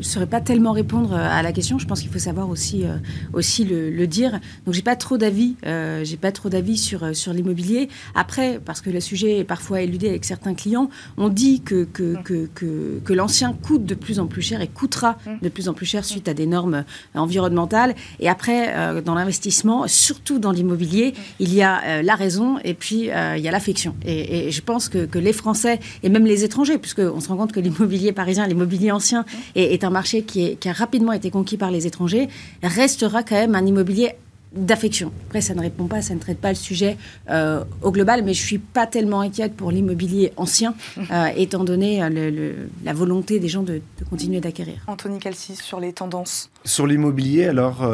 saurais 0.00 0.26
pas 0.26 0.40
tellement 0.40 0.72
répondre 0.72 1.14
à 1.14 1.42
la 1.42 1.52
question. 1.52 1.78
Je 1.78 1.86
pense 1.86 2.00
qu'il 2.00 2.10
faut 2.10 2.18
savoir 2.18 2.48
aussi, 2.48 2.84
aussi 3.32 3.64
le, 3.64 4.06
dire. 4.06 4.40
Donc 4.64 4.74
j'ai 4.74 4.82
pas 4.82 4.96
trop 4.96 5.16
d'avis, 5.16 5.56
j'ai 5.64 6.16
pas 6.16 6.32
trop 6.32 6.48
d'avis 6.48 6.76
sur 6.76 7.14
sur 7.14 7.32
l'immobilier. 7.32 7.88
Après, 8.14 8.60
parce 8.64 8.80
que 8.80 8.90
le 8.90 9.00
sujet 9.00 9.38
est 9.38 9.44
parfois 9.44 9.80
éludé 9.82 10.08
avec 10.08 10.24
certains 10.24 10.54
clients, 10.54 10.90
on 11.16 11.28
dit 11.28 11.60
que 11.60 11.83
que, 11.84 12.16
que, 12.22 12.48
que, 12.54 13.00
que, 13.04 13.12
l'ancien 13.12 13.52
coûte 13.52 13.84
de 13.84 13.94
plus 13.94 14.18
en 14.18 14.26
plus 14.26 14.42
cher 14.42 14.60
et 14.60 14.68
coûtera 14.68 15.16
de 15.42 15.48
plus 15.48 15.68
en 15.68 15.74
plus 15.74 15.86
cher 15.86 16.04
suite 16.04 16.28
à 16.28 16.34
des 16.34 16.46
normes 16.46 16.84
environnementales. 17.14 17.94
Et 18.20 18.28
après, 18.28 19.02
dans 19.02 19.14
l'investissement, 19.14 19.86
surtout 19.86 20.38
dans 20.38 20.50
l'immobilier, 20.50 21.14
il 21.38 21.52
y 21.52 21.62
a 21.62 22.02
la 22.02 22.14
raison 22.14 22.58
et 22.64 22.74
puis 22.74 23.10
il 23.36 23.40
y 23.40 23.48
a 23.48 23.50
l'affection. 23.50 23.94
Et, 24.04 24.50
je 24.50 24.60
pense 24.60 24.88
que, 24.88 25.18
les 25.18 25.32
Français 25.32 25.80
et 26.02 26.08
même 26.08 26.26
les 26.26 26.44
étrangers, 26.44 26.78
puisqu'on 26.78 27.20
se 27.20 27.28
rend 27.28 27.36
compte 27.36 27.52
que 27.52 27.60
l'immobilier 27.60 28.12
parisien, 28.12 28.46
l'immobilier 28.46 28.90
ancien 28.90 29.24
est, 29.54 29.74
est, 29.74 29.84
un 29.84 29.90
marché 29.90 30.22
qui, 30.22 30.44
est, 30.44 30.56
qui 30.56 30.68
a 30.68 30.72
rapidement 30.72 31.12
été 31.12 31.30
conquis 31.30 31.56
par 31.56 31.70
les 31.70 31.86
étrangers, 31.86 32.28
restera 32.62 33.22
quand 33.22 33.36
même 33.36 33.54
un 33.54 33.64
immobilier 33.64 34.12
d'affection. 34.54 35.12
Après, 35.26 35.40
ça 35.40 35.54
ne 35.54 35.60
répond 35.60 35.86
pas, 35.86 36.02
ça 36.02 36.14
ne 36.14 36.20
traite 36.20 36.38
pas 36.38 36.50
le 36.50 36.54
sujet 36.54 36.96
euh, 37.30 37.64
au 37.82 37.90
global, 37.90 38.22
mais 38.24 38.34
je 38.34 38.42
ne 38.42 38.46
suis 38.46 38.58
pas 38.58 38.86
tellement 38.86 39.20
inquiète 39.20 39.54
pour 39.54 39.70
l'immobilier 39.70 40.32
ancien, 40.36 40.74
euh, 41.10 41.26
étant 41.36 41.64
donné 41.64 42.02
euh, 42.02 42.66
la 42.84 42.92
volonté 42.92 43.40
des 43.40 43.48
gens 43.48 43.62
de, 43.62 43.80
continuer 44.10 44.40
d'acquérir. 44.40 44.76
Anthony 44.86 45.18
Calcis, 45.18 45.56
sur 45.56 45.80
les 45.80 45.92
tendances 45.92 46.50
Sur 46.64 46.86
l'immobilier, 46.86 47.46
alors, 47.46 47.88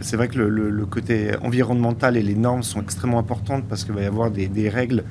c'est 0.00 0.16
vrai 0.16 0.28
que 0.28 0.38
le, 0.38 0.86
côté 0.86 1.32
environnemental 1.42 2.16
et 2.16 2.22
les 2.22 2.34
normes 2.34 2.62
sont 2.62 2.80
extrêmement 2.80 3.18
importantes 3.18 3.64
parce 3.68 3.84
qu'il 3.84 3.94
va 3.94 4.02
y 4.02 4.06
avoir 4.06 4.30
des, 4.30 4.68
règles 4.68 5.04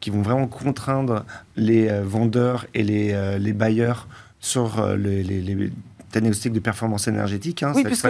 qui 0.00 0.10
vont 0.10 0.22
vraiment 0.22 0.46
contraindre 0.46 1.24
les 1.56 1.88
vendeurs 2.02 2.66
et 2.74 2.82
les, 2.82 3.38
les 3.38 3.52
bailleurs 3.52 4.08
sur 4.40 4.84
les, 4.96 5.22
les 5.22 5.70
diagnostic 6.12 6.52
de 6.52 6.60
performance 6.60 7.08
énergétique. 7.08 7.62
Hein, 7.62 7.72
oui, 7.74 7.84
puisque 7.84 8.08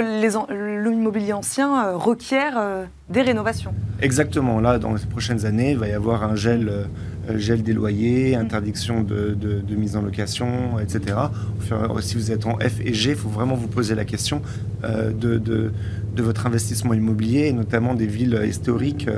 l'immobilier 0.50 1.32
ancien 1.32 1.86
euh, 1.86 1.96
requiert 1.96 2.54
euh, 2.56 2.84
des 3.08 3.22
rénovations. 3.22 3.72
Exactement. 4.00 4.60
Là, 4.60 4.78
dans 4.78 4.94
les 4.94 5.06
prochaines 5.06 5.46
années, 5.46 5.72
il 5.72 5.78
va 5.78 5.88
y 5.88 5.92
avoir 5.92 6.24
un 6.24 6.34
gel, 6.34 6.68
euh, 6.68 7.38
gel 7.38 7.62
des 7.62 7.72
loyers, 7.72 8.36
mm. 8.36 8.40
interdiction 8.40 9.02
de, 9.02 9.62
mise 9.76 9.96
en 9.96 10.02
location, 10.02 10.78
etc. 10.80 11.16
Si 12.00 12.16
vous 12.16 12.30
êtes 12.30 12.46
en 12.46 12.58
F 12.58 12.80
et 12.80 12.92
G, 12.92 13.10
il 13.10 13.16
faut 13.16 13.28
vraiment 13.28 13.54
vous 13.54 13.68
poser 13.68 13.94
la 13.94 14.04
question 14.04 14.42
de, 14.82 15.38
de, 15.38 15.72
votre 16.22 16.46
investissement 16.46 16.94
immobilier, 16.94 17.46
et 17.46 17.52
notamment 17.52 17.94
des 17.94 18.06
villes 18.06 18.40
historiques 18.46 19.08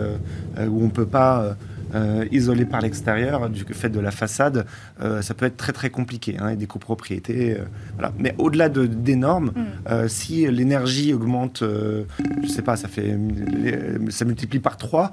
où 0.59 0.81
on 0.81 0.85
ne 0.85 0.91
peut 0.91 1.07
pas 1.07 1.57
euh, 1.95 2.25
isolé 2.33 2.65
par 2.65 2.81
l'extérieur, 2.81 3.49
du 3.51 3.65
fait 3.73 3.89
de 3.89 4.01
la 4.01 4.11
façade, 4.11 4.67
euh, 5.01 5.23
ça 5.23 5.35
peut 5.35 5.47
être 5.47 5.57
très 5.57 5.73
très 5.73 5.91
compliqué, 5.91 6.37
hein, 6.39 6.49
et 6.49 6.57
des 6.57 6.67
copropriétés. 6.67 7.53
Euh, 7.53 7.65
voilà. 7.95 8.13
Mais 8.19 8.35
au-delà 8.39 8.69
de, 8.69 8.87
des 8.87 9.17
normes, 9.17 9.53
mm. 9.55 10.09
si 10.09 10.47
l'énergie 10.51 11.13
augmente, 11.13 11.63
je 11.63 12.49
sais 12.49 12.63
pas, 12.63 12.77
ça 12.77 12.89
fait 12.89 13.19
ça 14.11 14.25
multiplie 14.25 14.59
par 14.59 14.77
3, 14.77 15.11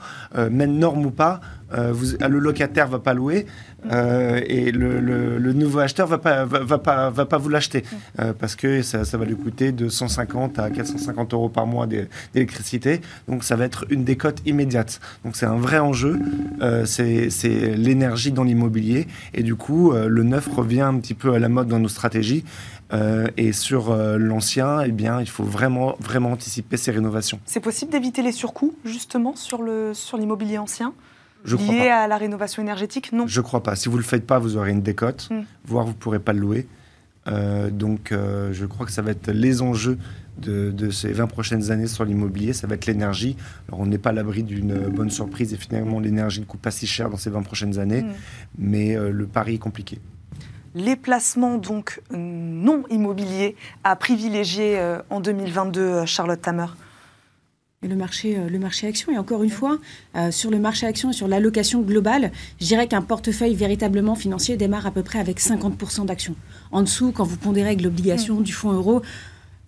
même 0.49 0.77
norme 0.77 1.05
ou 1.05 1.11
pas, 1.11 1.41
vous, 1.73 2.17
le 2.19 2.39
locataire 2.39 2.87
va 2.87 2.99
pas 2.99 3.13
louer 3.13 3.45
et 3.91 4.71
le, 4.71 5.53
nouveau 5.53 5.79
acheteur 5.79 6.07
va 6.07 6.17
pas 6.17 6.45
va, 6.45 6.77
pas 6.77 7.09
va 7.09 7.25
pas 7.25 7.37
vous 7.37 7.49
l'acheter 7.49 7.83
mm. 8.17 8.33
parce 8.39 8.55
que 8.55 8.81
ça, 8.81 9.05
ça, 9.05 9.17
va 9.17 9.25
lui 9.25 9.35
coûter 9.35 9.71
de 9.71 9.89
150 9.89 10.59
à 10.59 10.69
450 10.69 11.33
euros 11.33 11.49
par 11.49 11.65
mois 11.65 11.87
d'électricité. 12.33 13.01
Donc 13.27 13.43
ça 13.43 13.55
va 13.55 13.65
être 13.65 13.85
une 13.89 14.03
décote 14.03 14.41
immédiate. 14.45 14.99
Donc 15.23 15.35
c'est 15.35 15.45
un 15.45 15.57
vrai 15.57 15.79
enjeu. 15.79 16.19
Euh, 16.61 16.85
c'est 16.85 17.75
l'énergie 17.75 18.31
dans 18.31 18.43
l'immobilier. 18.43 19.07
Et 19.33 19.43
du 19.43 19.55
coup, 19.55 19.91
euh, 19.91 20.07
le 20.07 20.23
neuf 20.23 20.47
revient 20.47 20.81
un 20.81 20.97
petit 20.99 21.13
peu 21.13 21.33
à 21.33 21.39
la 21.39 21.49
mode 21.49 21.67
dans 21.67 21.79
nos 21.79 21.87
stratégies. 21.87 22.43
Euh, 22.93 23.27
et 23.37 23.53
sur 23.53 23.95
l'ancien, 23.95 24.81
eh 24.81 24.91
bien, 24.91 25.21
il 25.21 25.29
faut 25.29 25.45
vraiment, 25.45 25.95
vraiment 25.99 26.31
anticiper 26.31 26.75
ces 26.75 26.91
rénovations. 26.91 27.39
C'est 27.45 27.61
possible 27.61 27.91
d'éviter 27.91 28.21
les 28.21 28.33
surcoûts, 28.33 28.75
justement, 28.83 29.35
sur 29.35 29.63
l'immobilier 30.17 30.55
sur 30.55 30.63
ancien? 30.63 30.93
Je 31.43 31.55
lié 31.55 31.89
à 31.89 32.07
la 32.07 32.17
rénovation 32.17 32.61
énergétique 32.61 33.11
Non. 33.11 33.27
Je 33.27 33.39
ne 33.39 33.43
crois 33.43 33.63
pas. 33.63 33.75
Si 33.75 33.89
vous 33.89 33.95
ne 33.95 34.01
le 34.01 34.07
faites 34.07 34.25
pas, 34.25 34.39
vous 34.39 34.57
aurez 34.57 34.71
une 34.71 34.81
décote, 34.81 35.29
hmm. 35.31 35.41
voire 35.65 35.85
vous 35.85 35.91
ne 35.91 35.97
pourrez 35.97 36.19
pas 36.19 36.33
le 36.33 36.39
louer. 36.39 36.67
donc, 37.71 38.11
je 38.11 38.65
crois 38.65 38.85
que 38.85 38.91
ça 38.91 39.01
va 39.01 39.11
être 39.11 39.31
les 39.31 39.61
enjeux 39.61 39.97
de, 40.37 40.89
ces 40.89 41.11
20 41.11 41.27
prochaines 41.27 41.71
années 41.71 41.87
sur 41.87 42.05
l'immobilier, 42.05 42.53
ça 42.53 42.67
va 42.67 42.75
être 42.75 42.85
l'énergie. 42.85 43.35
Alors 43.67 43.81
on 43.81 43.85
n'est 43.85 43.97
pas 43.97 44.09
à 44.09 44.13
l'abri 44.13 44.43
d'une 44.43 44.87
bonne 44.89 45.09
surprise 45.09 45.53
et 45.53 45.57
finalement 45.57 45.99
l'énergie 45.99 46.41
ne 46.41 46.45
coûte 46.45 46.61
pas 46.61 46.71
si 46.71 46.87
cher 46.87 47.09
dans 47.09 47.17
ces 47.17 47.29
20 47.29 47.43
prochaines 47.43 47.79
années, 47.79 48.03
mm. 48.03 48.13
mais 48.57 48.95
euh, 48.95 49.11
le 49.11 49.27
pari 49.27 49.55
est 49.55 49.59
compliqué. 49.59 49.99
Les 50.73 50.95
placements 50.95 51.57
donc 51.57 52.01
non 52.11 52.83
immobiliers 52.89 53.55
à 53.83 53.95
privilégier 53.95 54.79
euh, 54.79 55.01
en 55.09 55.19
2022, 55.19 55.81
euh, 55.81 56.05
Charlotte 56.05 56.41
Tamer? 56.41 56.67
Le 57.83 57.95
marché, 57.95 58.37
le 58.47 58.59
marché 58.59 58.87
action. 58.87 59.11
Et 59.11 59.17
encore 59.17 59.43
une 59.43 59.49
fois, 59.49 59.79
sur 60.29 60.51
le 60.51 60.59
marché 60.59 60.85
action 60.85 61.09
et 61.09 61.13
sur 61.13 61.27
l'allocation 61.27 61.81
globale, 61.81 62.31
je 62.59 62.67
dirais 62.67 62.87
qu'un 62.87 63.01
portefeuille 63.01 63.55
véritablement 63.55 64.13
financier 64.13 64.55
démarre 64.55 64.85
à 64.85 64.91
peu 64.91 65.01
près 65.01 65.17
avec 65.17 65.39
50% 65.39 66.05
d'actions. 66.05 66.35
En 66.71 66.83
dessous, 66.83 67.11
quand 67.11 67.23
vous 67.23 67.37
pondérez 67.37 67.69
avec 67.69 67.81
l'obligation 67.81 68.35
mm. 68.35 68.43
du 68.43 68.53
fonds 68.53 68.71
euro, 68.71 69.01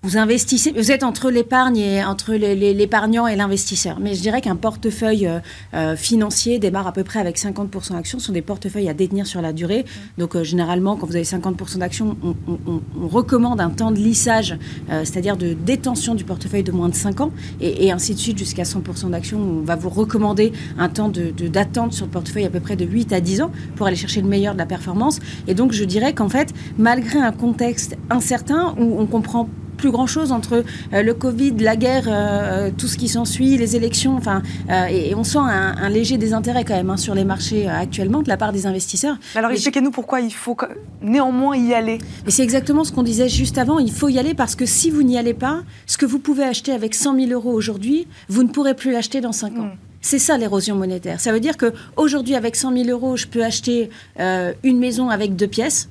vous 0.03 0.17
investissez, 0.17 0.73
vous 0.73 0.91
êtes 0.91 1.03
entre 1.03 1.31
l'épargne 1.31 1.77
et 1.77 2.03
entre 2.03 2.33
l'épargnant 2.33 3.25
et 3.25 3.37
l'investisseur. 3.37 4.01
Mais 4.01 4.15
je 4.15 4.21
dirais 4.21 4.41
qu'un 4.41 4.57
portefeuille 4.57 5.27
euh, 5.27 5.39
euh, 5.73 5.95
financier 5.95 6.59
démarre 6.59 6.87
à 6.87 6.91
peu 6.91 7.05
près 7.05 7.19
avec 7.19 7.37
50% 7.37 7.93
d'actions. 7.93 8.19
Ce 8.19 8.25
sont 8.25 8.33
des 8.33 8.41
portefeuilles 8.41 8.89
à 8.89 8.93
détenir 8.93 9.25
sur 9.25 9.41
la 9.41 9.53
durée. 9.53 9.85
Donc 10.17 10.35
euh, 10.35 10.43
généralement, 10.43 10.97
quand 10.97 11.07
vous 11.07 11.15
avez 11.15 11.23
50% 11.23 11.77
d'actions, 11.77 12.17
on, 12.21 13.07
recommande 13.07 13.61
un 13.61 13.69
temps 13.69 13.91
de 13.91 13.97
lissage, 13.97 14.57
c'est-à-dire 14.89 15.37
de 15.37 15.53
détention 15.53 16.15
du 16.15 16.23
portefeuille 16.23 16.63
de 16.63 16.71
moins 16.71 16.89
de 16.89 16.95
5 16.95 17.21
ans, 17.21 17.31
et, 17.61 17.91
ainsi 17.91 18.13
de 18.13 18.19
suite 18.19 18.37
jusqu'à 18.37 18.63
100% 18.63 19.11
d'actions. 19.11 19.39
On 19.39 19.61
va 19.61 19.75
vous 19.75 19.89
recommander 19.89 20.51
un 20.77 20.89
temps 20.89 21.09
d'attente 21.09 21.35
de, 21.35 21.47
d'attente 21.47 21.93
sur 21.93 22.05
le 22.05 22.11
portefeuille 22.11 22.45
à 22.45 22.49
peu 22.49 22.59
près 22.59 22.75
de 22.75 22.85
8 22.85 23.13
à 23.13 23.21
10 23.21 23.41
ans 23.41 23.51
pour 23.75 23.87
aller 23.87 23.95
chercher 23.95 24.21
le 24.21 24.27
meilleur 24.27 24.53
de 24.53 24.59
la 24.59 24.65
performance. 24.65 25.19
Et 25.47 25.53
donc 25.53 25.73
je 25.73 25.83
dirais 25.83 26.13
qu'en 26.13 26.29
fait, 26.29 26.53
malgré 26.77 27.19
un 27.19 27.31
contexte 27.31 27.97
incertain 28.09 28.73
où 28.79 28.99
on 28.99 29.05
comprend 29.05 29.47
plus 29.83 29.91
grand-chose 29.91 30.31
entre 30.31 30.63
euh, 30.93 31.03
le 31.03 31.13
Covid, 31.13 31.55
la 31.59 31.75
guerre, 31.75 32.05
euh, 32.07 32.71
tout 32.77 32.87
ce 32.87 32.95
qui 32.95 33.09
s'ensuit, 33.09 33.57
les 33.57 33.75
élections. 33.75 34.15
Enfin, 34.15 34.41
euh, 34.69 34.85
et, 34.85 35.13
on 35.13 35.25
sent 35.25 35.39
un, 35.39 35.89
léger 35.89 36.17
désintérêt 36.17 36.63
quand 36.63 36.73
même 36.73 36.89
hein, 36.89 36.95
sur 36.95 37.13
les 37.13 37.25
marchés 37.25 37.67
actuellement 37.67 38.21
de 38.21 38.29
la 38.29 38.37
part 38.37 38.53
des 38.53 38.65
investisseurs. 38.65 39.17
Alors 39.35 39.51
expliquez-nous 39.51 39.91
pourquoi 39.91 40.21
il 40.21 40.33
faut 40.33 40.55
néanmoins 41.01 41.57
y 41.57 41.73
aller. 41.73 41.97
Mais 42.23 42.31
c'est 42.31 42.43
exactement 42.43 42.85
ce 42.85 42.93
qu'on 42.93 43.03
disait 43.03 43.27
juste 43.27 43.57
avant. 43.57 43.77
Il 43.77 43.91
faut 43.91 44.07
y 44.07 44.19
aller 44.19 44.33
parce 44.33 44.55
que 44.55 44.65
si 44.65 44.89
vous 44.89 45.03
n'y 45.03 45.17
allez 45.17 45.33
pas, 45.33 45.63
ce 45.85 45.97
que 45.97 46.05
vous 46.05 46.19
pouvez 46.19 46.45
acheter 46.45 46.71
avec 46.71 46.95
100 46.95 47.19
000 47.19 47.31
euros 47.31 47.51
aujourd'hui, 47.51 48.07
vous 48.29 48.43
ne 48.43 48.47
pourrez 48.47 48.75
plus 48.75 48.93
l'acheter 48.93 49.19
dans 49.19 49.33
5 49.33 49.59
ans. 49.59 49.63
Hmm. 49.63 49.77
C'est 49.99 50.19
ça 50.19 50.37
l'érosion 50.37 50.77
monétaire. 50.77 51.19
Ça 51.19 51.33
veut 51.33 51.41
dire 51.41 51.57
qu'aujourd'hui, 51.57 52.35
avec 52.35 52.55
100 52.55 52.85
000 52.85 52.89
euros, 52.89 53.17
je 53.17 53.27
peux 53.27 53.43
acheter 53.43 53.89
une 54.17 54.79
maison 54.79 55.09
avec 55.09 55.35
deux 55.35 55.47
pièces 55.47 55.89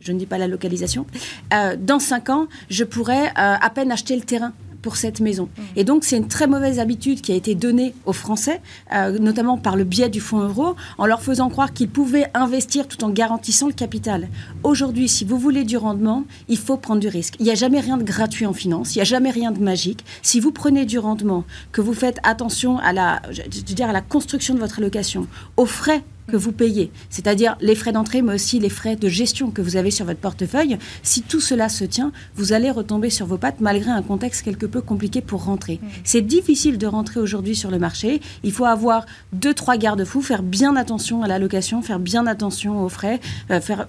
je 0.00 0.12
ne 0.12 0.18
dis 0.18 0.26
pas 0.26 0.38
la 0.38 0.48
localisation, 0.48 1.06
euh, 1.52 1.76
dans 1.78 1.98
cinq 1.98 2.30
ans, 2.30 2.46
je 2.70 2.84
pourrais 2.84 3.26
euh, 3.28 3.30
à 3.36 3.70
peine 3.70 3.92
acheter 3.92 4.16
le 4.16 4.22
terrain 4.22 4.52
pour 4.82 4.96
cette 4.96 5.20
maison. 5.20 5.44
Mmh. 5.44 5.62
Et 5.76 5.84
donc, 5.84 6.04
c'est 6.04 6.16
une 6.16 6.28
très 6.28 6.46
mauvaise 6.46 6.78
habitude 6.78 7.20
qui 7.20 7.32
a 7.32 7.34
été 7.34 7.54
donnée 7.54 7.94
aux 8.06 8.12
Français, 8.12 8.60
euh, 8.94 9.18
notamment 9.18 9.58
par 9.58 9.76
le 9.76 9.84
biais 9.84 10.08
du 10.08 10.20
fonds 10.20 10.40
euro, 10.40 10.76
en 10.98 11.06
leur 11.06 11.22
faisant 11.22 11.48
croire 11.48 11.72
qu'ils 11.72 11.88
pouvaient 11.88 12.26
investir 12.34 12.86
tout 12.86 13.02
en 13.04 13.10
garantissant 13.10 13.66
le 13.66 13.72
capital. 13.72 14.28
Aujourd'hui, 14.62 15.08
si 15.08 15.24
vous 15.24 15.38
voulez 15.38 15.64
du 15.64 15.76
rendement, 15.76 16.24
il 16.48 16.58
faut 16.58 16.76
prendre 16.76 17.00
du 17.00 17.08
risque. 17.08 17.34
Il 17.40 17.44
n'y 17.44 17.50
a 17.50 17.56
jamais 17.56 17.80
rien 17.80 17.96
de 17.96 18.04
gratuit 18.04 18.46
en 18.46 18.52
finance, 18.52 18.94
il 18.94 18.98
n'y 18.98 19.02
a 19.02 19.04
jamais 19.04 19.30
rien 19.30 19.50
de 19.50 19.60
magique. 19.60 20.04
Si 20.22 20.40
vous 20.40 20.52
prenez 20.52 20.86
du 20.86 20.98
rendement, 20.98 21.44
que 21.72 21.80
vous 21.80 21.94
faites 21.94 22.18
attention 22.22 22.78
à 22.78 22.92
la, 22.92 23.20
je 23.30 23.42
veux 23.42 23.74
dire, 23.74 23.88
à 23.88 23.92
la 23.92 24.00
construction 24.00 24.54
de 24.54 24.60
votre 24.60 24.78
allocation, 24.78 25.26
aux 25.56 25.66
frais 25.66 26.02
que 26.28 26.36
vous 26.36 26.52
payez, 26.52 26.90
c'est-à-dire 27.10 27.56
les 27.60 27.74
frais 27.74 27.92
d'entrée, 27.92 28.22
mais 28.22 28.34
aussi 28.34 28.60
les 28.60 28.68
frais 28.68 28.96
de 28.96 29.08
gestion 29.08 29.50
que 29.50 29.62
vous 29.62 29.76
avez 29.76 29.90
sur 29.90 30.06
votre 30.06 30.20
portefeuille, 30.20 30.78
si 31.02 31.22
tout 31.22 31.40
cela 31.40 31.68
se 31.68 31.84
tient, 31.84 32.12
vous 32.36 32.52
allez 32.52 32.70
retomber 32.70 33.10
sur 33.10 33.26
vos 33.26 33.38
pattes 33.38 33.60
malgré 33.60 33.90
un 33.90 34.02
contexte 34.02 34.42
quelque 34.42 34.66
peu 34.66 34.80
compliqué 34.80 35.20
pour 35.20 35.44
rentrer. 35.44 35.80
Mmh. 35.82 35.86
C'est 36.04 36.22
difficile 36.22 36.78
de 36.78 36.86
rentrer 36.86 37.20
aujourd'hui 37.20 37.56
sur 37.56 37.70
le 37.70 37.78
marché. 37.78 38.20
Il 38.44 38.52
faut 38.52 38.66
avoir 38.66 39.06
deux, 39.32 39.54
trois 39.54 39.76
garde-fous, 39.76 40.22
faire 40.22 40.42
bien 40.42 40.76
attention 40.76 41.22
à 41.22 41.28
la 41.28 41.38
location, 41.38 41.82
faire 41.82 41.98
bien 41.98 42.26
attention 42.26 42.84
aux 42.84 42.88
frais, 42.88 43.20
euh, 43.50 43.60
faire 43.60 43.88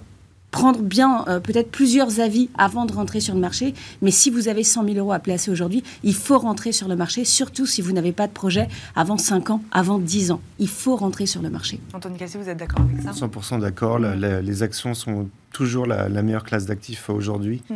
prendre 0.50 0.80
bien 0.82 1.24
euh, 1.28 1.40
peut-être 1.40 1.70
plusieurs 1.70 2.20
avis 2.20 2.50
avant 2.56 2.84
de 2.84 2.92
rentrer 2.92 3.20
sur 3.20 3.34
le 3.34 3.40
marché. 3.40 3.74
Mais 4.02 4.10
si 4.10 4.30
vous 4.30 4.48
avez 4.48 4.64
100 4.64 4.84
000 4.84 4.96
euros 4.98 5.12
à 5.12 5.18
placer 5.18 5.50
aujourd'hui, 5.50 5.82
il 6.02 6.14
faut 6.14 6.38
rentrer 6.38 6.72
sur 6.72 6.88
le 6.88 6.96
marché, 6.96 7.24
surtout 7.24 7.66
si 7.66 7.82
vous 7.82 7.92
n'avez 7.92 8.12
pas 8.12 8.26
de 8.26 8.32
projet 8.32 8.68
avant 8.96 9.18
5 9.18 9.50
ans, 9.50 9.62
avant 9.70 9.98
10 9.98 10.32
ans. 10.32 10.40
Il 10.58 10.68
faut 10.68 10.96
rentrer 10.96 11.26
sur 11.26 11.42
le 11.42 11.50
marché. 11.50 11.80
Antoine 11.92 12.16
Cassé, 12.16 12.38
vous 12.38 12.48
êtes 12.48 12.58
d'accord 12.58 12.80
avec 12.80 13.02
ça? 13.02 13.26
100% 13.26 13.60
d'accord. 13.60 13.98
les 13.98 14.62
actions 14.62 14.94
sont 14.94 15.28
toujours 15.52 15.86
la, 15.86 16.08
meilleure 16.22 16.44
classe 16.44 16.66
d'actifs 16.66 17.10
aujourd'hui. 17.10 17.62
Mm. 17.68 17.74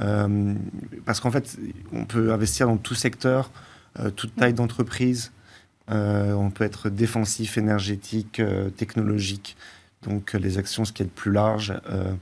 Euh, 0.00 0.54
parce 1.04 1.20
qu'en 1.20 1.30
fait, 1.30 1.58
on 1.92 2.04
peut 2.04 2.32
investir 2.32 2.66
dans 2.66 2.76
tout 2.76 2.94
secteur, 2.94 3.50
euh, 3.98 4.10
toute 4.10 4.34
taille 4.34 4.54
d'entreprise. 4.54 5.32
on 5.88 6.50
peut 6.50 6.64
être 6.64 6.88
défensif, 6.88 7.58
énergétique, 7.58 8.40
technologique 8.76 9.56
donc 10.04 10.32
les 10.34 10.58
actions, 10.58 10.84
ce 10.84 10.92
qui 10.92 11.02
est 11.02 11.06
le 11.06 11.10
plus 11.10 11.32
large. 11.32 11.74
Euh, 11.90 12.14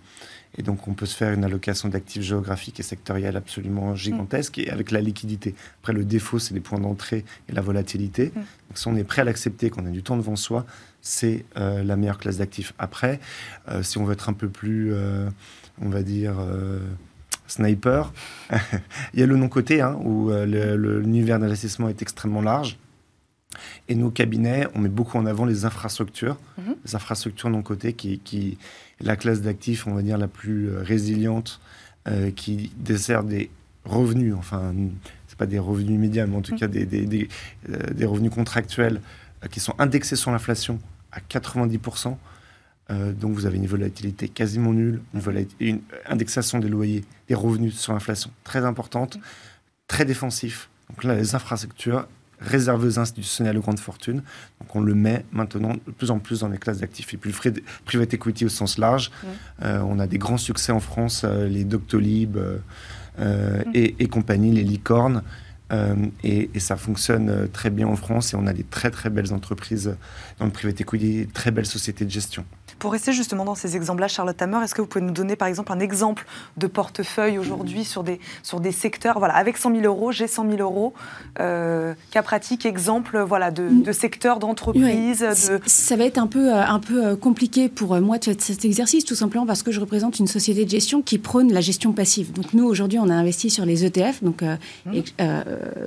Et 0.59 0.63
donc, 0.63 0.87
on 0.87 0.93
peut 0.93 1.07
se 1.07 1.17
faire 1.17 1.33
une 1.33 1.45
allocation 1.45 1.89
d'actifs 1.89 2.23
géographiques 2.23 2.79
et 2.79 2.83
sectoriels 2.83 3.37
absolument 3.37 3.95
gigantesque 3.95 4.59
et 4.59 4.71
avec 4.71 4.91
la 4.91 5.01
liquidité. 5.01 5.55
Après, 5.81 5.95
le 5.95 6.05
défaut, 6.05 6.39
c'est 6.39 6.53
les 6.53 6.61
points 6.61 6.79
d'entrée 6.79 7.25
et 7.49 7.53
la 7.53 7.63
volatilité. 7.63 8.27
Mm. 8.27 8.41
Donc, 8.41 8.45
si 8.75 8.89
on 8.89 8.97
est 8.97 9.05
prêt 9.05 9.23
à 9.23 9.25
l'accepter, 9.25 9.71
qu'on 9.71 9.87
a 9.87 9.91
du 9.91 10.03
temps 10.03 10.17
devant 10.17 10.37
soi, 10.37 10.67
c'est 11.01 11.45
euh, 11.57 11.83
la 11.83 11.97
meilleure 11.97 12.19
classe 12.19 12.39
d'actifs. 12.39 12.75
Après, 12.79 13.19
euh, 13.69 13.83
si 13.83 13.99
on 13.99 14.05
veut 14.05 14.13
être 14.13 14.29
un 14.29 14.35
peu 14.35 14.49
plus, 14.49 14.93
euh, 14.93 15.29
on 15.81 15.89
va 15.89 16.03
dire, 16.03 16.35
sniper, 17.47 18.13
il 19.15 19.21
y 19.21 19.23
a 19.23 19.27
le 19.27 19.37
non-côté, 19.37 19.81
hein, 19.81 19.99
où 20.05 20.31
l'univers 20.31 21.39
d'investissement 21.39 21.89
est 21.89 22.03
extrêmement 22.03 22.43
large. 22.43 22.79
Et 23.89 23.95
nos 23.95 24.11
cabinets, 24.11 24.67
on 24.75 24.81
met 24.81 24.89
beaucoup 24.89 25.19
en 25.19 25.27
avant 25.27 25.45
les 25.45 25.65
infrastructures, 25.65 26.39
mm-hmm. 26.59 26.75
les 26.85 26.95
infrastructures 26.95 27.51
non 27.51 27.63
cotées, 27.63 27.93
qui, 27.93 28.19
qui 28.19 28.59
la 29.01 29.17
classe 29.17 29.43
d'actifs, 29.43 29.87
on 29.87 29.95
va 29.95 30.03
dire, 30.03 30.19
la 30.19 30.29
plus 30.29 30.69
euh, 30.69 30.83
résiliente, 30.83 31.61
euh, 32.09 32.31
qui 32.31 32.73
dessert 32.77 33.25
des 33.25 33.51
revenus, 33.85 34.35
enfin, 34.35 34.75
c'est 35.27 35.39
pas 35.39 35.47
des 35.47 35.59
revenus 35.59 35.97
immédiats, 35.97 36.27
mais 36.27 36.37
en 36.37 36.43
tout 36.43 36.55
mm. 36.55 36.59
cas 36.59 36.69
des, 36.69 36.87
des, 36.87 37.07
des, 37.07 37.29
euh, 37.69 38.07
revenus 38.07 38.31
contractuels 38.31 39.01
qui 39.51 39.59
sont 39.59 39.75
indexés 39.79 40.17
sur 40.17 40.31
l'inflation 40.31 40.79
à 41.11 41.19
90%. 41.19 42.17
donc 42.91 43.33
vous 43.33 43.45
avez 43.45 43.57
une 43.57 43.67
volatilité 43.67 44.29
quasiment 44.29 44.73
nulle, 44.73 45.03
une, 45.15 45.47
une, 45.59 45.81
indexation 46.07 46.61
des 46.61 46.69
loyers, 46.69 47.05
des 47.27 47.35
revenus 47.35 47.77
sur 47.77 47.93
l'inflation 47.93 48.31
très 48.45 48.65
importante, 48.65 49.19
très 49.89 50.05
défensif. 50.05 50.69
Donc 50.89 51.03
là, 51.03 51.17
les 51.17 51.35
infrastructures, 51.35 52.07
réservé 52.45 52.87
aux 52.87 52.99
institutionnels 52.99 53.59
aux 53.59 53.61
grandes 53.61 53.79
fortunes. 53.81 54.23
Donc 54.61 54.75
on 54.75 54.81
le 54.81 54.95
met 54.95 55.25
maintenant 55.33 55.75
de 55.87 55.93
plus 55.93 56.11
en 56.11 56.19
plus 56.19 56.41
dans 56.41 56.49
les 56.49 56.59
classes 56.59 56.79
d'actifs. 56.79 57.13
Et 57.15 57.17
puis 57.17 57.33
le 57.33 57.55
private 57.85 58.15
equity 58.15 58.45
au 58.45 58.49
sens 58.49 58.79
large, 58.79 59.11
euh, 59.63 59.81
on 59.81 59.99
a 59.99 60.07
des 60.07 60.19
grands 60.19 60.39
succès 60.39 60.73
en 60.73 60.81
France, 60.81 61.23
euh, 61.25 61.49
les 61.49 61.65
Doctolib 61.65 62.37
euh, 63.19 63.63
et, 63.75 63.95
et, 63.99 64.09
compagnie, 64.09 64.53
les 64.53 64.65
licornes. 64.65 65.23
Et, 66.23 66.51
et, 66.53 66.61
ça 66.61 66.77
fonctionne 66.77 67.49
très 67.51 67.71
bien 67.71 67.89
en 67.89 67.97
France 67.97 68.35
et 68.35 68.37
on 68.37 68.47
a 68.47 68.53
des 68.53 68.63
très 68.63 68.91
très 68.91 69.09
belles 69.09 69.33
entreprises 69.33 69.97
dans 70.39 70.45
le 70.45 70.51
private 70.51 70.83
equity, 70.83 71.27
très 71.33 71.51
belles 71.51 71.65
sociétés 71.65 72.05
de 72.05 72.11
gestion. 72.11 72.45
Pour 72.83 72.91
rester 72.91 73.13
justement 73.13 73.45
dans 73.45 73.55
ces 73.55 73.77
exemples-là, 73.77 74.09
Charlotte 74.09 74.43
Hammer, 74.43 74.59
est-ce 74.65 74.75
que 74.75 74.81
vous 74.81 74.89
pouvez 74.89 75.05
nous 75.05 75.13
donner 75.13 75.37
par 75.37 75.47
exemple 75.47 75.71
un 75.71 75.79
exemple 75.79 76.27
de 76.57 76.67
portefeuille 76.67 77.39
aujourd'hui 77.39 77.85
sur 77.85 78.03
des, 78.03 78.19
sur 78.43 78.59
des 78.59 78.73
secteurs 78.73 79.21
Voilà, 79.21 79.37
avec 79.37 79.57
100 79.57 79.77
000 79.77 79.85
euros, 79.85 80.11
j'ai 80.11 80.27
100 80.27 80.51
000 80.51 80.57
euros. 80.61 80.93
Euh, 81.39 81.95
cas 82.11 82.23
pratique, 82.23 82.67
exemple 82.67 83.21
voilà, 83.21 83.53
de, 83.53 83.69
de 83.69 83.93
secteurs, 83.93 84.41
d'entreprises 84.41 85.25
Ça 85.65 85.95
va 85.95 86.07
être 86.07 86.19
un 86.19 86.27
peu, 86.27 86.53
euh, 86.53 86.61
un 86.61 86.81
peu 86.81 87.07
euh, 87.07 87.15
compliqué 87.15 87.69
pour 87.69 88.01
moi 88.01 88.19
de 88.19 88.25
faire 88.25 88.35
cet 88.37 88.65
exercice, 88.65 89.05
tout 89.05 89.15
simplement 89.15 89.47
parce 89.47 89.63
que 89.63 89.71
je 89.71 89.79
représente 89.79 90.19
une 90.19 90.27
société 90.27 90.65
de 90.65 90.71
gestion 90.71 91.03
qui 91.03 91.19
prône 91.19 91.53
la 91.53 91.61
gestion 91.61 91.93
passive. 91.93 92.33
Donc 92.33 92.53
nous, 92.53 92.65
aujourd'hui, 92.65 92.99
on 92.99 93.09
a 93.11 93.15
investi 93.15 93.49
sur 93.49 93.65
les 93.65 93.85
ETF, 93.85 94.25
donc, 94.25 94.43
mmh. 94.43 94.93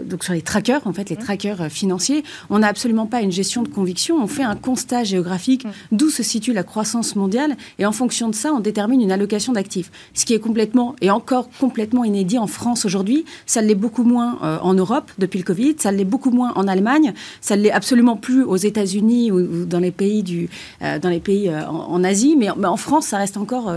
donc 0.05 0.23
sur 0.23 0.31
les 0.31 0.41
trackers, 0.41 0.87
en 0.87 0.93
fait, 0.93 1.09
les 1.09 1.17
mmh. 1.17 1.19
trackers 1.19 1.69
financiers. 1.69 2.23
On 2.49 2.59
n'a 2.59 2.69
absolument 2.69 3.05
pas 3.05 3.19
une 3.19 3.33
gestion 3.33 3.63
de 3.63 3.67
conviction, 3.67 4.15
on 4.23 4.27
fait 4.27 4.43
un 4.43 4.55
constat 4.55 5.03
géographique 5.03 5.65
mmh. 5.65 5.69
d'où 5.91 6.09
se 6.09 6.23
situe 6.23 6.53
la 6.53 6.63
croissance 6.63 6.84
mondiale. 7.15 7.55
Et 7.79 7.85
en 7.85 7.91
fonction 7.91 8.29
de 8.29 8.35
ça, 8.35 8.53
on 8.53 8.59
détermine 8.59 9.01
une 9.01 9.11
allocation 9.11 9.53
d'actifs. 9.53 9.91
Ce 10.13 10.25
qui 10.25 10.33
est 10.33 10.39
complètement, 10.39 10.95
et 11.01 11.09
encore 11.09 11.49
complètement 11.59 12.03
inédit 12.03 12.37
en 12.37 12.47
France 12.47 12.85
aujourd'hui. 12.85 13.25
Ça 13.45 13.61
l'est 13.61 13.75
beaucoup 13.75 14.03
moins 14.03 14.37
euh, 14.43 14.57
en 14.61 14.73
Europe 14.73 15.11
depuis 15.19 15.39
le 15.39 15.43
Covid. 15.43 15.75
Ça 15.79 15.91
l'est 15.91 16.05
beaucoup 16.05 16.31
moins 16.31 16.53
en 16.55 16.67
Allemagne. 16.67 17.13
Ça 17.41 17.55
l'est 17.55 17.71
absolument 17.71 18.15
plus 18.15 18.43
aux 18.43 18.55
États-Unis 18.55 19.31
ou, 19.31 19.65
dans 19.65 19.79
les 19.79 19.91
pays, 19.91 20.23
du, 20.23 20.49
euh, 20.81 20.99
dans 20.99 21.09
les 21.09 21.19
pays 21.19 21.49
euh, 21.49 21.65
en, 21.67 22.03
Asie. 22.03 22.35
Mais, 22.37 22.49
en 22.49 22.77
France, 22.77 23.07
ça 23.07 23.17
reste 23.17 23.37
encore 23.37 23.73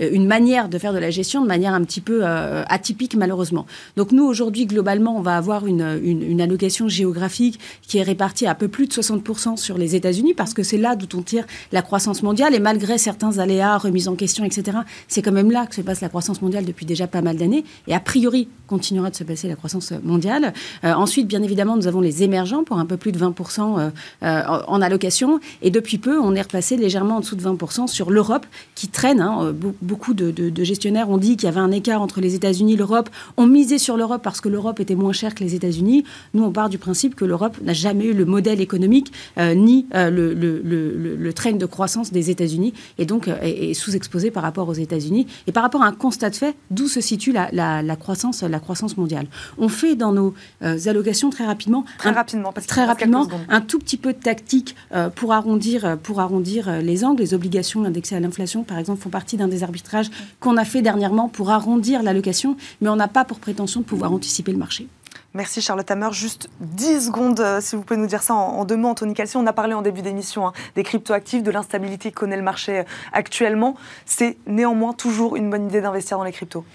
une 0.00 0.26
manière 0.26 0.68
de 0.68 0.78
faire 0.78 0.92
de 0.92 0.98
la 0.98 1.10
gestion 1.10 1.40
de 1.42 1.46
manière 1.46 1.72
un 1.72 1.82
petit 1.84 2.00
peu 2.00 2.24
atypique, 2.24 3.14
malheureusement. 3.14 3.66
Donc 3.96 4.12
nous, 4.12 4.24
aujourd'hui, 4.24 4.66
globalement, 4.66 5.16
on 5.16 5.20
va 5.20 5.36
avoir 5.36 5.66
une, 5.66 6.00
une, 6.02 6.22
une 6.22 6.40
allocation 6.40 6.88
géographique 6.88 7.60
qui 7.82 7.98
est 7.98 8.02
répartie 8.02 8.46
à 8.46 8.54
peu 8.54 8.68
plus 8.68 8.88
de 8.88 8.92
60% 8.92 9.56
sur 9.56 9.78
les 9.78 9.94
États-Unis 9.94 10.34
parce 10.34 10.54
que 10.54 10.62
c'est 10.62 10.78
là 10.78 10.96
d'où 10.96 11.06
on 11.16 11.22
tire 11.22 11.44
la 11.70 11.82
croissance 11.82 11.91
mondiale. 12.22 12.54
Et 12.54 12.60
malgré 12.60 12.98
certains 12.98 13.38
aléas, 13.38 13.78
remises 13.78 14.08
en 14.08 14.14
question, 14.14 14.44
etc., 14.44 14.78
c'est 15.08 15.22
quand 15.22 15.32
même 15.32 15.50
là 15.50 15.66
que 15.66 15.74
se 15.74 15.82
passe 15.82 16.00
la 16.00 16.08
croissance 16.08 16.40
mondiale 16.42 16.64
depuis 16.64 16.86
déjà 16.86 17.06
pas 17.06 17.22
mal 17.22 17.36
d'années. 17.36 17.64
Et 17.86 17.94
a 17.94 18.00
priori, 18.00 18.48
continuera 18.66 19.10
de 19.10 19.16
se 19.16 19.24
passer 19.24 19.48
la 19.48 19.56
croissance 19.56 19.92
mondiale. 20.02 20.54
Euh, 20.84 20.94
ensuite, 20.94 21.26
bien 21.26 21.42
évidemment, 21.42 21.76
nous 21.76 21.86
avons 21.86 22.00
les 22.00 22.22
émergents 22.22 22.64
pour 22.64 22.78
un 22.78 22.86
peu 22.86 22.96
plus 22.96 23.12
de 23.12 23.18
20% 23.18 23.78
euh, 23.78 23.90
euh, 24.22 24.42
en 24.66 24.80
allocation. 24.80 25.40
Et 25.60 25.70
depuis 25.70 25.98
peu, 25.98 26.18
on 26.18 26.34
est 26.34 26.40
repassé 26.40 26.76
légèrement 26.76 27.16
en 27.16 27.20
dessous 27.20 27.36
de 27.36 27.42
20% 27.42 27.86
sur 27.86 28.10
l'Europe 28.10 28.46
qui 28.74 28.88
traîne. 28.88 29.20
Hein. 29.20 29.54
Beaucoup 29.82 30.14
de, 30.14 30.32
gestionnaires 30.64 31.10
ont 31.10 31.18
dit 31.18 31.36
qu'il 31.36 31.46
y 31.46 31.48
avait 31.48 31.60
un 31.60 31.72
écart 31.72 32.00
entre 32.00 32.20
les 32.20 32.34
États-Unis 32.34 32.74
et 32.74 32.76
l'Europe. 32.76 33.10
On 33.36 33.46
misait 33.46 33.78
sur 33.78 33.96
l'Europe 33.96 34.22
parce 34.22 34.40
que 34.40 34.48
l'Europe 34.48 34.80
était 34.80 34.94
moins 34.94 35.12
chère 35.12 35.34
que 35.34 35.44
les 35.44 35.54
États-Unis. 35.54 36.04
Nous, 36.32 36.42
on 36.42 36.52
part 36.52 36.70
du 36.70 36.78
principe 36.78 37.14
que 37.14 37.26
l'Europe 37.26 37.58
n'a 37.62 37.74
jamais 37.74 38.06
eu 38.06 38.14
le 38.14 38.24
modèle 38.24 38.60
économique 38.60 39.12
ni 39.38 39.86
le, 39.92 40.32
le, 40.32 40.62
le 40.62 41.32
train 41.32 41.52
de 41.52 41.66
croissance 41.66 41.81
croissance 41.82 42.12
des 42.12 42.30
États-Unis 42.30 42.74
et 42.98 43.06
donc 43.06 43.26
euh, 43.26 43.36
est, 43.42 43.74
sous-exposé 43.74 44.30
par 44.30 44.44
rapport 44.44 44.68
aux 44.68 44.72
États-Unis 44.72 45.26
et 45.48 45.52
par 45.52 45.64
rapport 45.64 45.82
à 45.82 45.86
un 45.86 45.92
constat 45.92 46.30
de 46.30 46.36
fait 46.36 46.54
d'où 46.70 46.86
se 46.86 47.00
situe 47.00 47.32
la, 47.32 47.96
croissance, 47.96 48.44
la 48.44 48.60
croissance 48.60 48.96
mondiale. 48.96 49.26
On 49.58 49.68
fait 49.68 49.96
dans 49.96 50.12
nos 50.12 50.32
euh, 50.62 50.78
allocations 50.86 51.30
très 51.30 51.44
rapidement, 51.44 51.84
très 51.98 52.10
rapidement, 52.10 52.52
très 52.52 52.84
rapidement, 52.84 53.26
un 53.48 53.60
tout 53.60 53.80
petit 53.80 53.96
peu 53.96 54.12
de 54.12 54.18
tactique 54.18 54.76
euh, 54.92 55.10
pour 55.10 55.32
arrondir, 55.32 55.98
pour 56.04 56.20
arrondir 56.20 56.70
les 56.80 57.04
angles. 57.04 57.20
Les 57.20 57.34
obligations 57.34 57.84
indexées 57.84 58.14
à 58.14 58.20
l'inflation, 58.20 58.62
par 58.62 58.78
exemple, 58.78 59.02
font 59.02 59.10
partie 59.10 59.36
d'un 59.36 59.48
des 59.48 59.64
arbitrages 59.64 60.10
qu'on 60.38 60.56
a 60.56 60.64
fait 60.64 60.82
dernièrement 60.82 61.28
pour 61.28 61.50
arrondir 61.50 62.04
l'allocation, 62.04 62.56
mais 62.80 62.90
on 62.90 62.96
n'a 62.96 63.08
pas 63.08 63.24
pour 63.24 63.40
prétention 63.40 63.80
de 63.80 63.86
pouvoir 63.86 64.12
anticiper 64.12 64.52
le 64.52 64.58
marché. 64.58 64.86
Merci 65.34 65.62
Charlotte 65.62 65.90
Hammer. 65.90 66.12
Juste 66.12 66.50
10 66.60 67.06
secondes, 67.06 67.40
euh, 67.40 67.60
si 67.62 67.74
vous 67.74 67.82
pouvez 67.82 67.98
nous 67.98 68.06
dire 68.06 68.22
ça 68.22 68.34
en, 68.34 68.64
deux 68.66 68.76
mots, 68.76 68.88
Anthony 68.88 69.14
Calci. 69.14 69.38
On 69.38 69.46
a 69.46 69.54
parlé 69.54 69.72
en 69.72 69.80
début 69.80 70.02
d'émission 70.02 70.46
hein, 70.46 70.52
des 70.76 70.82
cryptoactifs, 70.82 71.42
de 71.42 71.50
l'instabilité 71.50 72.10
que 72.10 72.20
connaît 72.20 72.36
le 72.36 72.42
marché 72.42 72.80
euh, 72.80 72.84
actuellement. 73.14 73.76
C'est 74.04 74.36
néanmoins 74.46 74.92
toujours 74.92 75.36
une 75.36 75.48
bonne 75.48 75.66
idée 75.66 75.80
d'investir 75.80 76.18
dans 76.18 76.24
les 76.24 76.32
cryptos. 76.32 76.66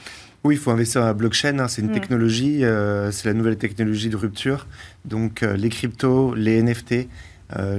Oui, 0.44 0.56
il 0.56 0.58
faut 0.58 0.72
investir 0.72 1.02
dans 1.02 1.08
la 1.08 1.14
blockchain. 1.14 1.60
Hein. 1.60 1.68
c'est 1.68 1.84
une 1.84 1.90
mm. 1.90 1.94
technologie, 1.94 2.66
euh, 2.66 3.12
c'est 3.12 3.26
la 3.28 3.34
nouvelle 3.34 3.58
technologie 3.58 4.10
de 4.10 4.18
rupture. 4.18 4.66
Donc 5.06 5.42
les 5.42 5.70
cryptos, 5.70 6.34
les 6.34 6.62
NFT, 6.62 7.08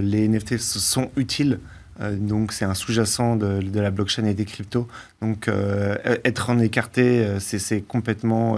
les 0.00 0.28
NFT 0.28 0.58
sont 0.58 1.10
utiles 1.16 1.58
donc 2.00 2.52
c'est 2.52 2.64
un 2.64 2.74
sous-jacent 2.74 3.36
de, 3.36 3.80
la 3.80 3.90
blockchain 3.90 4.24
et 4.24 4.34
des 4.34 4.44
cryptos. 4.44 4.86
Donc 5.20 5.48
euh, 5.48 5.96
être 6.24 6.50
en 6.50 6.58
écarté, 6.58 7.24
euh, 7.24 7.38
c'est 7.40 7.80
complètement 7.80 8.56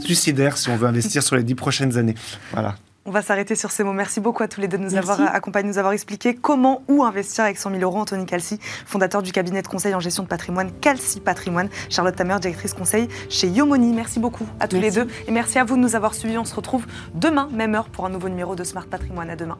suicidaire 0.00 0.56
si 0.56 0.68
on 0.68 0.76
veut 0.76 0.88
investir 0.88 1.22
sur 1.22 1.36
les 1.36 1.42
dix 1.42 1.54
prochaines 1.54 1.96
années. 1.96 2.14
Voilà. 2.52 2.76
On 3.06 3.12
va 3.12 3.22
s'arrêter 3.22 3.54
sur 3.54 3.70
ces 3.70 3.82
mots. 3.82 3.94
Merci 3.94 4.20
beaucoup 4.20 4.42
à 4.42 4.48
tous 4.48 4.60
les 4.60 4.68
deux 4.68 4.76
de 4.76 4.82
nous 4.82 4.94
avoir 4.94 5.22
accompagnés, 5.34 5.68
de 5.68 5.72
nous 5.72 5.78
avoir 5.78 5.94
expliqué 5.94 6.34
comment, 6.34 6.82
où 6.86 7.02
investir 7.02 7.44
avec 7.44 7.56
100 7.56 7.70
000 7.70 7.82
euros. 7.82 7.98
Anthony 7.98 8.26
Calci, 8.26 8.60
fondateur 8.84 9.22
du 9.22 9.32
cabinet 9.32 9.62
de 9.62 9.68
conseil 9.68 9.94
en 9.94 10.00
gestion 10.00 10.22
de 10.22 10.28
patrimoine 10.28 10.70
Calci 10.80 11.18
Patrimoine. 11.18 11.70
Charlotte 11.88 12.14
Tamer, 12.14 12.36
directrice 12.40 12.74
conseil 12.74 13.08
chez 13.30 13.48
Yomoni. 13.48 13.94
Merci 13.94 14.20
beaucoup 14.20 14.46
à 14.60 14.68
tous 14.68 14.78
les 14.78 14.90
deux. 14.90 15.08
Et 15.26 15.30
merci 15.30 15.58
à 15.58 15.64
vous 15.64 15.76
de 15.76 15.80
nous 15.80 15.96
avoir 15.96 16.14
suivis. 16.14 16.36
On 16.36 16.44
se 16.44 16.54
retrouve 16.54 16.86
demain, 17.14 17.48
même 17.52 17.74
heure, 17.74 17.88
pour 17.88 18.04
un 18.04 18.10
nouveau 18.10 18.28
numéro 18.28 18.54
de 18.54 18.64
Smart 18.64 18.86
Patrimoine. 18.86 19.30
À 19.30 19.36
demain. 19.36 19.56